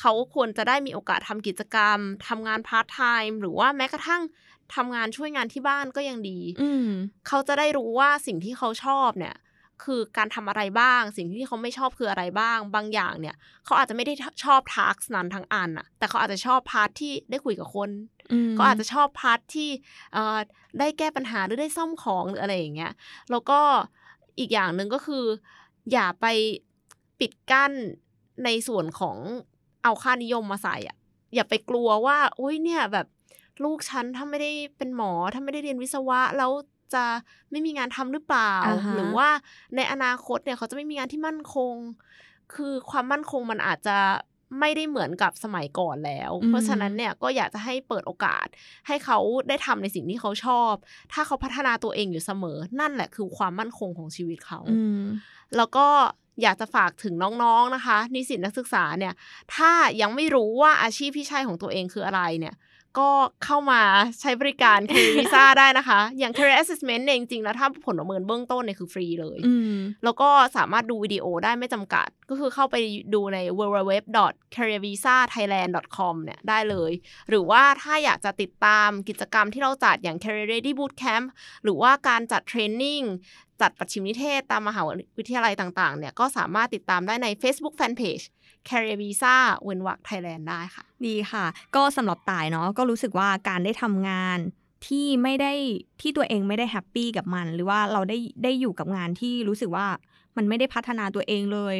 [0.00, 4.22] เขาควรจะได้มีโอกาสทำกิจกรรมทำงานพาร์ทไทม์หรือว่าแม้กระทั่ง
[4.74, 6.88] ทำงานช่วยงานที่บ้านก็ยังดีอืม
[7.28, 9.34] เขาจะได้รู้ว่าสิ่งที่เขาชอบเนี่ย
[9.82, 17.90] คือการทำอะไรบ้าง สิ่งที่เขาไม่ชอบคืออะไรบ้าง บางอย่างเนี่ย เขาอาจจะไม่ได้ชอบ task นั้นทั้งอันอะแต่เขาอาจจะชอบ part ที่ได้คุยกับคน
[18.50, 19.70] มก็อาจจะชอบ part ที่
[20.12, 20.38] เอ่อ
[20.78, 22.92] ได้แก้ปัญหาหรือได้ซ่อมของหรืออะไรอย่างเงี้ย
[23.30, 23.60] แล้วก็
[24.38, 25.24] อีกอย่างหนึ่งก็คือ
[25.92, 26.26] อย่าไป
[27.20, 27.72] ปิดกั้น
[28.44, 29.16] ในส่วนของ
[29.82, 30.96] เอาค่านิยมมาใส่อะ
[31.34, 33.06] อย่าไปกลัวว่าโอ้ยเนี่ยแบบ
[33.64, 36.50] ลูกฉันถ้าไม่ได้เป็นหมอถ้าไม่ได้เรียนวิศวะ แล้ว
[36.94, 37.04] จะ
[37.50, 39.28] ไม่มีงานทำหรือเปล่าอ่าฮะหรือว่า
[39.76, 41.74] ในอนาคตเนี่ยเขาจะไม่มีงานที่มั่นคง
[42.54, 43.98] คือความมั่นคงมันอาจจะ
[44.60, 48.46] ไม่ได้เหมือนกับสมัยก่อนแล้วอืมเพราะฉะนั้นเนี่ยก็อยากจะให้เปิดโอกาส
[48.86, 49.18] ให้เขา
[49.48, 50.72] ได้ทำในสิ่งที่เขาชอบ
[51.12, 55.02] ถ้าเขาพัฒนาตัวเองอยู่เสมอ นั่นแหละคือความมั่นคงของชีวิตเขาอืม
[55.56, 55.86] แล้วก็
[56.42, 59.14] อยากจะฝากถึงน้องๆนะคะ นิสิตนักศึกษาเนี่ย
[59.54, 59.70] ถ้า
[60.00, 62.54] ยังไม่รู้ว่าอาชีพที่ใช่ของตัวเองคืออะไรเนี่ย
[62.98, 63.10] ก็
[63.44, 63.80] เข้ามา
[64.20, 72.76] ใช้บริการ Career Visa ได้นะคะ อย่าง Career Assessment เนี่ยจริงๆแล้วถ้าผลประเมินเบื้องต้นเนี่ยคือฟรีเลยอืมแล้วก็สามารถดูวิดีโอได้ไม่จำกัด ก็คือเข้าไป
[73.14, 76.92] ดูใน www.careervisathailand.com เนี่ยได้เลย
[77.28, 81.24] หรือว่าถ้าอยากจะติดตามกิจกรรมที่เราจัดอย่าง Career Ready Bootcamp
[81.64, 83.02] หรือว่าการจัด training
[83.60, 84.80] จัดปัจฉิมนิเทศตามมหา
[85.18, 88.24] วิทยาลัยต่างๆ เนี่ยก็สามารถติดตามได้ใน Facebook Fanpage
[88.68, 91.46] Career Visa เว้นวรรค Thailand ได้ค่ะ ดีค่ะ
[91.76, 94.38] ก็สำหรับตายเนาะก็รู้สึกว่าการได้ทำงาน
[94.86, 95.52] ที่ไม่ได้
[96.00, 99.86] ที่ตัวเองไม่ได้ happy กับมัน หรือว่าเราได้ได้อยู่กับงานที่รู้สึกว่า
[100.36, 101.76] มันไม่ได้พัฒนาตัวเองเลย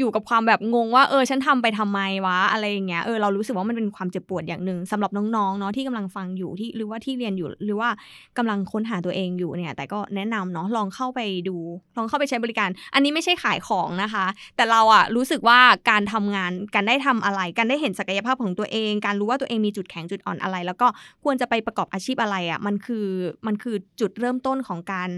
[0.00, 7.90] อยู่กับความแบบงงว่าเออฉันทำไปทำไมวะอะไรอย่างเงี้ยเออเรารู้สึกว่ามันเป็นความเจ็บปวดอย่างหนึ่งสำหรับน้องๆเนาะที่กำลังฟังอยู่ที่หรือว่าที่เรียนอยู่หรือว่า
[8.38, 11.56] กำลังค้นหาตัวเองอยู่เนี่ย แต่ก็แนะนำเนาะลองเข้าไปดู
[11.96, 14.26] ลองเข้าไปใช้บริการ อันนี้ไม่ใช่ขายของนะคะ
[14.56, 15.58] แต่เราอะรู้สึกว่า
[15.90, 20.86] การทำงานการได้ทำอะไร การได้เห็นศักยภาพของตัวเอง การรู้ว่าตัวเองมีจุดแข็งจุดอ่อนอะไร แล้วก็
[21.24, 23.06] ควรจะไปประกอบอาชีพอะไรอะมันคือ
[23.46, 25.10] มันคือจุดเริ่มต้นของการ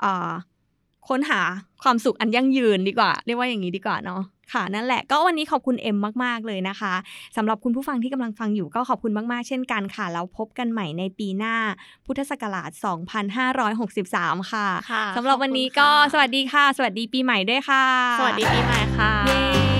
[0.00, 0.30] เอ่อ
[1.08, 1.40] ค้นหา
[1.82, 6.94] ความสุขอันยั่งยืนดีกว่า เรียกว่าอย่างนี้ดีกว่าเนาะค่ะนั่นแหละก็วันนี้ขอบคุณเอ็มมากๆเลยนะคะ
[7.36, 11.56] สำหรับคุณผู้ฟังที่กำลังฟังอยู่ก็ขอบคุณมากๆ เช่นกันค่ะ แล้วพบกันใหม่ในปีหน้า
[12.06, 12.70] พุทธศักราช
[13.60, 17.84] 2563 ค่ะค่ะสำหรับวันนี้ขอบคุณก็ค่ะสวัสดีค่ะ สวัสดีปีใหม่ด้วยค่ะ
[18.18, 19.75] สวัสดีปีใหม่ค่ะเย้